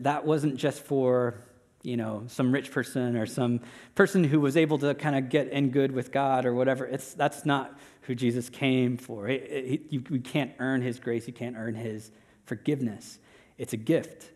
that 0.00 0.24
wasn't 0.24 0.56
just 0.56 0.82
for 0.82 1.40
you 1.82 1.96
know, 1.96 2.24
some 2.28 2.52
rich 2.52 2.70
person 2.70 3.16
or 3.16 3.26
some 3.26 3.60
person 3.94 4.22
who 4.24 4.40
was 4.40 4.56
able 4.56 4.78
to 4.78 4.94
kind 4.94 5.16
of 5.16 5.28
get 5.28 5.48
in 5.48 5.70
good 5.70 5.92
with 5.92 6.12
God 6.12 6.46
or 6.46 6.54
whatever. 6.54 6.86
It's, 6.86 7.14
that's 7.14 7.44
not 7.44 7.76
who 8.02 8.14
Jesus 8.14 8.48
came 8.48 8.96
for. 8.96 9.28
It, 9.28 9.42
it, 9.42 9.80
you, 9.90 10.02
you 10.10 10.20
can't 10.20 10.52
earn 10.58 10.82
his 10.82 11.00
grace, 11.00 11.26
you 11.26 11.32
can't 11.32 11.56
earn 11.56 11.74
his 11.74 12.10
forgiveness. 12.44 13.18
It's 13.58 13.72
a 13.72 13.76
gift, 13.76 14.30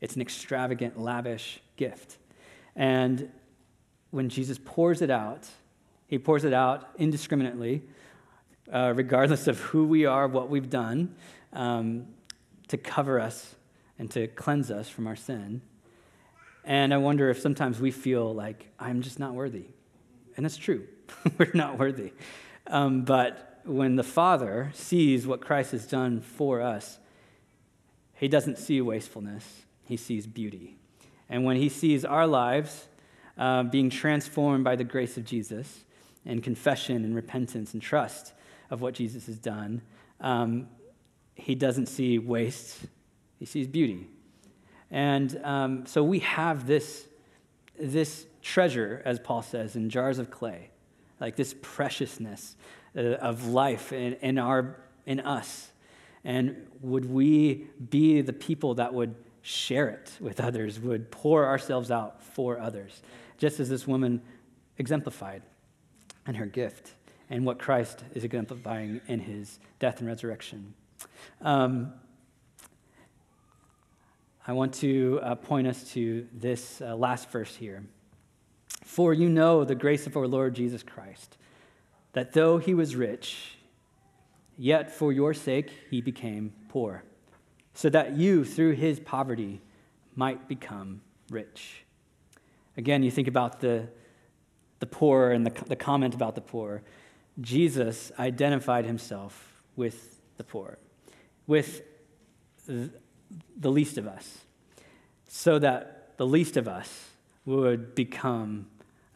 it's 0.00 0.14
an 0.14 0.22
extravagant, 0.22 0.98
lavish 0.98 1.60
gift. 1.76 2.18
And 2.76 3.30
when 4.10 4.28
Jesus 4.28 4.58
pours 4.62 5.02
it 5.02 5.10
out, 5.10 5.48
he 6.06 6.18
pours 6.18 6.44
it 6.44 6.52
out 6.52 6.88
indiscriminately, 6.98 7.82
uh, 8.72 8.92
regardless 8.94 9.46
of 9.46 9.60
who 9.60 9.86
we 9.86 10.04
are, 10.06 10.26
what 10.28 10.50
we've 10.50 10.70
done, 10.70 11.14
um, 11.52 12.06
to 12.68 12.76
cover 12.76 13.20
us 13.20 13.54
and 13.98 14.10
to 14.10 14.26
cleanse 14.28 14.70
us 14.70 14.88
from 14.88 15.06
our 15.06 15.16
sin. 15.16 15.62
And 16.64 16.92
I 16.92 16.98
wonder 16.98 17.30
if 17.30 17.40
sometimes 17.40 17.80
we 17.80 17.90
feel 17.90 18.34
like, 18.34 18.66
I'm 18.78 19.02
just 19.02 19.18
not 19.18 19.34
worthy. 19.34 19.66
And 20.36 20.46
it's 20.46 20.56
true, 20.56 20.86
we're 21.38 21.50
not 21.54 21.78
worthy. 21.78 22.12
Um, 22.66 23.02
but 23.02 23.60
when 23.64 23.96
the 23.96 24.02
Father 24.02 24.70
sees 24.74 25.26
what 25.26 25.40
Christ 25.40 25.72
has 25.72 25.86
done 25.86 26.20
for 26.20 26.60
us, 26.60 26.98
he 28.14 28.28
doesn't 28.28 28.58
see 28.58 28.80
wastefulness, 28.80 29.62
he 29.84 29.96
sees 29.96 30.26
beauty. 30.26 30.76
And 31.28 31.44
when 31.44 31.56
he 31.56 31.68
sees 31.68 32.04
our 32.04 32.26
lives 32.26 32.88
uh, 33.38 33.62
being 33.62 33.88
transformed 33.88 34.64
by 34.64 34.76
the 34.76 34.84
grace 34.84 35.16
of 35.16 35.24
Jesus 35.24 35.84
and 36.26 36.42
confession 36.42 37.04
and 37.04 37.14
repentance 37.14 37.72
and 37.72 37.80
trust 37.80 38.32
of 38.70 38.80
what 38.82 38.94
Jesus 38.94 39.26
has 39.26 39.38
done, 39.38 39.80
um, 40.20 40.68
he 41.34 41.54
doesn't 41.54 41.86
see 41.86 42.18
waste, 42.18 42.80
he 43.38 43.46
sees 43.46 43.66
beauty. 43.66 44.06
And 44.90 45.40
um, 45.44 45.86
so 45.86 46.02
we 46.02 46.20
have 46.20 46.66
this, 46.66 47.06
this 47.78 48.26
treasure, 48.42 49.02
as 49.04 49.18
Paul 49.18 49.42
says, 49.42 49.76
in 49.76 49.90
jars 49.90 50.18
of 50.18 50.30
clay, 50.30 50.70
like 51.20 51.36
this 51.36 51.54
preciousness 51.62 52.56
uh, 52.96 53.00
of 53.00 53.46
life 53.46 53.92
in, 53.92 54.14
in, 54.14 54.38
our, 54.38 54.80
in 55.06 55.20
us. 55.20 55.70
And 56.24 56.66
would 56.80 57.10
we 57.10 57.68
be 57.90 58.20
the 58.20 58.32
people 58.32 58.74
that 58.74 58.92
would 58.92 59.14
share 59.42 59.88
it 59.88 60.12
with 60.20 60.40
others, 60.40 60.80
would 60.80 61.10
pour 61.10 61.46
ourselves 61.46 61.90
out 61.90 62.22
for 62.22 62.58
others, 62.58 63.02
just 63.38 63.60
as 63.60 63.68
this 63.68 63.86
woman 63.86 64.20
exemplified 64.76 65.42
in 66.26 66.34
her 66.34 66.46
gift 66.46 66.94
and 67.30 67.46
what 67.46 67.58
Christ 67.58 68.04
is 68.14 68.24
exemplifying 68.24 69.00
in 69.06 69.20
his 69.20 69.58
death 69.78 70.00
and 70.00 70.08
resurrection. 70.08 70.74
Um, 71.40 71.92
I 74.50 74.52
want 74.52 74.74
to 74.80 75.20
uh, 75.22 75.36
point 75.36 75.68
us 75.68 75.92
to 75.92 76.26
this 76.32 76.80
uh, 76.80 76.96
last 76.96 77.30
verse 77.30 77.54
here. 77.54 77.84
For 78.84 79.14
you 79.14 79.28
know 79.28 79.62
the 79.62 79.76
grace 79.76 80.08
of 80.08 80.16
our 80.16 80.26
Lord 80.26 80.54
Jesus 80.54 80.82
Christ, 80.82 81.36
that 82.14 82.32
though 82.32 82.58
he 82.58 82.74
was 82.74 82.96
rich, 82.96 83.58
yet 84.58 84.90
for 84.90 85.12
your 85.12 85.34
sake 85.34 85.70
he 85.88 86.00
became 86.00 86.52
poor, 86.68 87.04
so 87.74 87.88
that 87.90 88.14
you, 88.14 88.44
through 88.44 88.72
his 88.72 88.98
poverty, 88.98 89.60
might 90.16 90.48
become 90.48 91.00
rich. 91.30 91.84
Again, 92.76 93.04
you 93.04 93.12
think 93.12 93.28
about 93.28 93.60
the, 93.60 93.86
the 94.80 94.86
poor 94.86 95.30
and 95.30 95.46
the, 95.46 95.64
the 95.66 95.76
comment 95.76 96.12
about 96.12 96.34
the 96.34 96.40
poor. 96.40 96.82
Jesus 97.40 98.10
identified 98.18 98.84
himself 98.84 99.62
with 99.76 100.20
the 100.38 100.42
poor 100.42 100.76
with 101.46 101.82
the 103.58 103.70
least 103.70 103.98
of 103.98 104.06
us 104.06 104.38
so 105.28 105.58
that 105.58 106.16
the 106.16 106.26
least 106.26 106.56
of 106.56 106.66
us 106.66 107.10
would 107.44 107.94
become 107.94 108.66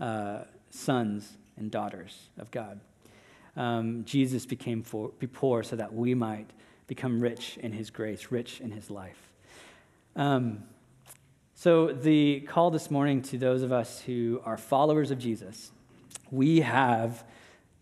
uh, 0.01 0.41
sons 0.71 1.37
and 1.57 1.71
daughters 1.71 2.29
of 2.39 2.51
God. 2.51 2.81
Um, 3.57 4.05
Jesus 4.05 4.47
became 4.47 4.83
for, 4.83 5.11
be 5.19 5.27
poor 5.27 5.63
so 5.63 5.77
that 5.77 5.93
we 5.93 6.15
might 6.15 6.51
become 6.87 7.21
rich 7.21 7.59
in 7.59 7.73
his 7.73 7.91
grace, 7.91 8.31
rich 8.31 8.61
in 8.61 8.71
his 8.71 8.91
life. 8.91 9.19
Um, 10.17 10.65
so, 11.57 11.93
the 11.93 12.41
call 12.41 12.71
this 12.71 12.91
morning 12.91 13.23
to 13.23 13.39
those 13.39 13.63
of 13.63 13.73
us 13.73 14.01
who 14.01 14.41
are 14.45 14.57
followers 14.57 15.11
of 15.11 15.19
Jesus, 15.19 15.71
we 16.31 16.61
have 16.61 17.25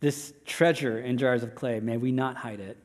this 0.00 0.34
treasure 0.44 0.98
in 0.98 1.16
jars 1.16 1.42
of 1.42 1.54
clay. 1.54 1.80
May 1.80 1.96
we 1.96 2.12
not 2.12 2.36
hide 2.36 2.60
it. 2.60 2.76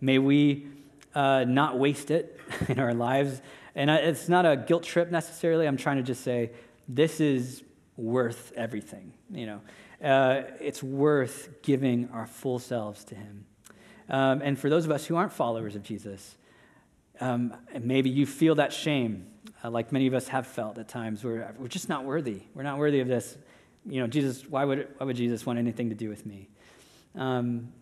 May 0.00 0.18
we 0.18 0.66
uh, 1.14 1.44
not 1.46 1.78
waste 1.78 2.10
it 2.10 2.40
in 2.68 2.78
our 2.78 2.94
lives. 2.94 3.40
And 3.74 3.90
it's 3.90 4.28
not 4.28 4.46
a 4.46 4.56
guilt 4.56 4.84
trip 4.84 5.10
necessarily. 5.10 5.66
I'm 5.66 5.76
trying 5.76 5.96
to 5.96 6.02
just 6.02 6.22
say 6.22 6.50
this 6.88 7.20
is 7.20 7.62
worth 7.96 8.52
everything. 8.56 9.12
You 9.30 9.46
know, 9.46 9.60
uh, 10.02 10.42
it's 10.60 10.82
worth 10.82 11.62
giving 11.62 12.08
our 12.12 12.26
full 12.26 12.58
selves 12.58 13.04
to 13.04 13.14
Him. 13.14 13.46
Um, 14.08 14.42
and 14.42 14.58
for 14.58 14.68
those 14.68 14.84
of 14.84 14.90
us 14.90 15.06
who 15.06 15.16
aren't 15.16 15.32
followers 15.32 15.76
of 15.76 15.82
Jesus, 15.82 16.36
um, 17.20 17.54
maybe 17.80 18.10
you 18.10 18.26
feel 18.26 18.56
that 18.56 18.72
shame 18.72 19.26
uh, 19.64 19.70
like 19.70 19.92
many 19.92 20.06
of 20.06 20.14
us 20.14 20.28
have 20.28 20.46
felt 20.46 20.78
at 20.78 20.88
times. 20.88 21.24
We're, 21.24 21.54
we're 21.58 21.68
just 21.68 21.88
not 21.88 22.04
worthy. 22.04 22.42
We're 22.54 22.62
not 22.62 22.78
worthy 22.78 23.00
of 23.00 23.08
this. 23.08 23.38
You 23.86 24.00
know, 24.00 24.06
Jesus, 24.06 24.46
why 24.46 24.64
would, 24.64 24.88
why 24.98 25.06
would 25.06 25.16
Jesus 25.16 25.46
want 25.46 25.58
anything 25.58 25.88
to 25.88 25.94
do 25.94 26.10
with 26.10 26.26
me? 26.26 26.48
Um, 27.14 27.72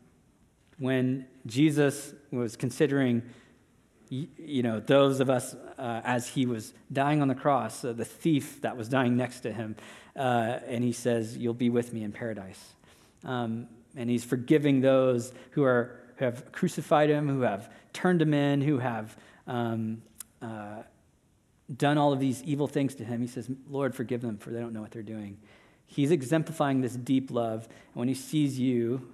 when 0.78 1.26
Jesus 1.46 2.14
was 2.30 2.56
considering, 2.56 3.22
you 4.12 4.62
know, 4.62 4.78
those 4.78 5.20
of 5.20 5.30
us 5.30 5.54
uh, 5.78 6.02
as 6.04 6.28
he 6.28 6.44
was 6.44 6.74
dying 6.92 7.22
on 7.22 7.28
the 7.28 7.34
cross, 7.34 7.82
uh, 7.84 7.92
the 7.92 8.04
thief 8.04 8.60
that 8.60 8.76
was 8.76 8.88
dying 8.88 9.16
next 9.16 9.40
to 9.40 9.52
him, 9.52 9.74
uh, 10.16 10.58
and 10.66 10.84
he 10.84 10.92
says, 10.92 11.36
You'll 11.36 11.54
be 11.54 11.70
with 11.70 11.92
me 11.92 12.04
in 12.04 12.12
paradise. 12.12 12.74
Um, 13.24 13.68
and 13.96 14.10
he's 14.10 14.24
forgiving 14.24 14.80
those 14.80 15.32
who, 15.52 15.62
are, 15.62 16.00
who 16.16 16.26
have 16.26 16.52
crucified 16.52 17.08
him, 17.08 17.28
who 17.28 17.42
have 17.42 17.70
turned 17.92 18.20
him 18.20 18.34
in, 18.34 18.60
who 18.60 18.78
have 18.78 19.16
um, 19.46 20.02
uh, 20.42 20.82
done 21.76 21.98
all 21.98 22.12
of 22.12 22.20
these 22.20 22.42
evil 22.42 22.66
things 22.66 22.94
to 22.96 23.04
him, 23.04 23.20
he 23.20 23.26
says, 23.26 23.48
Lord, 23.68 23.94
forgive 23.94 24.20
them, 24.20 24.36
for 24.38 24.50
they 24.50 24.60
don't 24.60 24.72
know 24.72 24.82
what 24.82 24.90
they're 24.90 25.02
doing. 25.02 25.38
He's 25.86 26.10
exemplifying 26.10 26.80
this 26.80 26.94
deep 26.94 27.30
love. 27.30 27.64
And 27.64 27.94
when 27.94 28.08
he 28.08 28.14
sees 28.14 28.58
you 28.58 29.08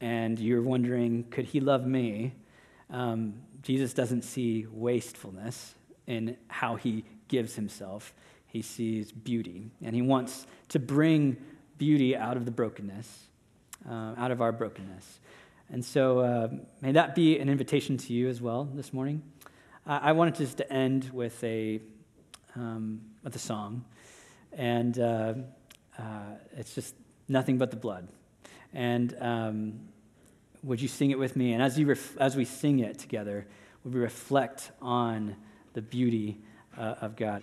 and 0.00 0.38
you're 0.38 0.62
wondering, 0.62 1.24
could 1.30 1.46
he 1.46 1.60
love 1.60 1.86
me? 1.86 2.34
Um, 2.90 3.34
Jesus 3.62 3.92
doesn't 3.92 4.22
see 4.22 4.66
wastefulness 4.70 5.74
in 6.06 6.36
how 6.48 6.76
he 6.76 7.04
gives 7.28 7.54
himself. 7.54 8.14
He 8.46 8.62
sees 8.62 9.12
beauty. 9.12 9.70
And 9.82 9.94
he 9.94 10.02
wants 10.02 10.46
to 10.68 10.78
bring 10.78 11.36
beauty 11.76 12.16
out 12.16 12.36
of 12.36 12.44
the 12.44 12.50
brokenness, 12.50 13.26
uh, 13.88 14.14
out 14.16 14.30
of 14.30 14.40
our 14.40 14.52
brokenness. 14.52 15.20
And 15.70 15.84
so 15.84 16.20
uh, 16.20 16.48
may 16.80 16.92
that 16.92 17.14
be 17.14 17.38
an 17.38 17.48
invitation 17.48 17.98
to 17.98 18.12
you 18.12 18.28
as 18.28 18.40
well 18.40 18.64
this 18.64 18.92
morning. 18.92 19.22
I 19.90 20.12
wanted 20.12 20.34
just 20.34 20.58
to 20.58 20.70
end 20.70 21.08
with 21.14 21.42
a, 21.42 21.80
um, 22.54 23.00
with 23.24 23.34
a 23.34 23.38
song, 23.38 23.86
and 24.52 24.98
uh, 24.98 25.34
uh, 25.98 26.02
it's 26.58 26.74
just 26.74 26.94
nothing 27.26 27.56
but 27.56 27.70
the 27.70 27.78
blood. 27.78 28.08
And 28.74 29.16
um, 29.18 29.80
would 30.62 30.80
you 30.80 30.88
sing 30.88 31.10
it 31.10 31.18
with 31.18 31.36
me? 31.36 31.52
And 31.52 31.62
as, 31.62 31.78
you 31.78 31.86
ref- 31.86 32.16
as 32.18 32.36
we 32.36 32.44
sing 32.44 32.80
it 32.80 32.98
together, 32.98 33.46
would 33.84 33.94
we 33.94 34.00
reflect 34.00 34.70
on 34.80 35.36
the 35.74 35.82
beauty 35.82 36.40
uh, 36.76 36.96
of 37.00 37.16
God? 37.16 37.42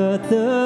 but 0.00 0.30
the 0.30 0.59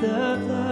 the 0.00 0.06
blood 0.06 0.67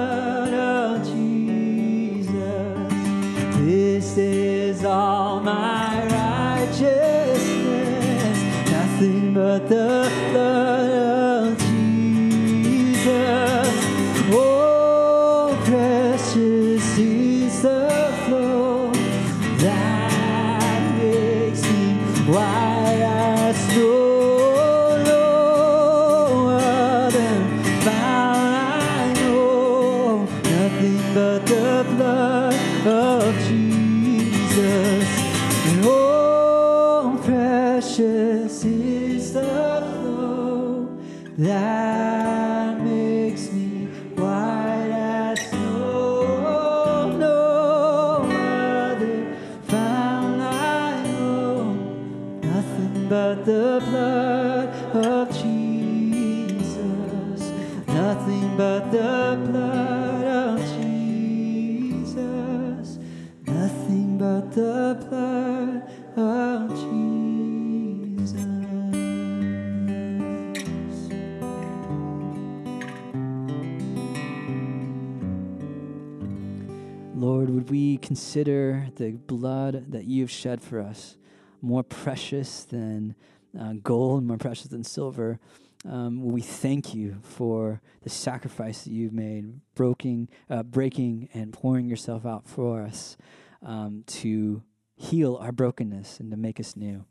Lord, 77.16 77.48
would 77.48 77.70
we 77.70 77.96
consider 77.96 78.88
the 78.96 79.12
blood 79.12 79.90
that 79.92 80.04
you've 80.04 80.30
shed 80.30 80.62
for 80.62 80.78
us 80.78 81.16
more 81.62 81.82
precious 81.82 82.64
than 82.64 83.14
uh, 83.58 83.72
gold, 83.82 84.22
more 84.22 84.36
precious 84.36 84.66
than 84.66 84.84
silver? 84.84 85.40
Um, 85.88 86.22
we 86.22 86.42
thank 86.42 86.94
you 86.94 87.16
for 87.22 87.80
the 88.02 88.10
sacrifice 88.10 88.82
that 88.82 88.90
you've 88.90 89.14
made, 89.14 89.60
breaking, 89.74 90.28
uh, 90.50 90.62
breaking 90.62 91.30
and 91.32 91.54
pouring 91.54 91.88
yourself 91.88 92.26
out 92.26 92.46
for 92.46 92.82
us 92.82 93.16
um, 93.62 94.04
to 94.08 94.62
heal 94.94 95.36
our 95.36 95.52
brokenness 95.52 96.20
and 96.20 96.30
to 96.32 96.36
make 96.36 96.60
us 96.60 96.76
new. 96.76 97.06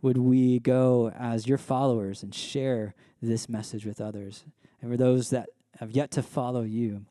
Would 0.00 0.16
we 0.16 0.58
go 0.58 1.10
as 1.10 1.46
your 1.46 1.58
followers 1.58 2.22
and 2.22 2.34
share 2.34 2.94
this 3.20 3.46
message 3.46 3.84
with 3.84 4.00
others? 4.00 4.42
And 4.80 4.90
for 4.90 4.96
those 4.96 5.28
that 5.28 5.50
have 5.80 5.90
yet 5.90 6.10
to 6.12 6.22
follow 6.22 6.62
you, 6.62 7.04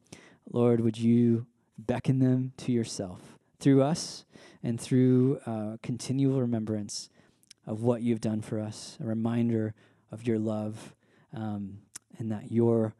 Lord, 0.52 0.82
would 0.82 0.98
you 0.98 1.46
beckon 1.86 2.20
them 2.20 2.54
to 2.58 2.72
yourself 2.72 3.38
through 3.60 3.82
us 3.82 4.26
and 4.64 4.80
through 4.80 5.40
uh, 5.46 5.78
continual 5.82 6.42
remembrance 6.42 7.10
of 7.66 7.84
what 7.84 8.02
you've 8.02 8.22
done 8.22 8.42
for 8.42 8.60
us, 8.60 8.98
a 9.02 9.06
reminder 9.06 9.74
of 10.12 10.26
your 10.26 10.40
love, 10.40 10.96
um, 11.34 11.80
and 12.18 12.32
that 12.32 12.52
your 12.52 12.94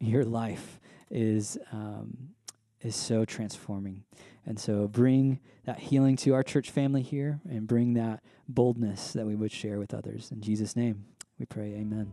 your 0.00 0.24
life 0.24 0.80
is 1.10 1.56
um, 1.70 2.30
is 2.80 2.96
so 2.96 3.24
transforming. 3.24 4.02
And 4.44 4.58
so, 4.58 4.88
bring 4.88 5.38
that 5.64 5.78
healing 5.78 6.16
to 6.16 6.34
our 6.34 6.42
church 6.42 6.70
family 6.70 7.02
here, 7.02 7.40
and 7.48 7.66
bring 7.66 7.94
that 7.94 8.22
boldness 8.48 9.12
that 9.12 9.24
we 9.24 9.36
would 9.36 9.52
share 9.52 9.78
with 9.78 9.94
others. 9.94 10.32
In 10.32 10.40
Jesus' 10.40 10.74
name, 10.74 11.04
we 11.38 11.46
pray. 11.46 11.74
Amen. 11.74 12.12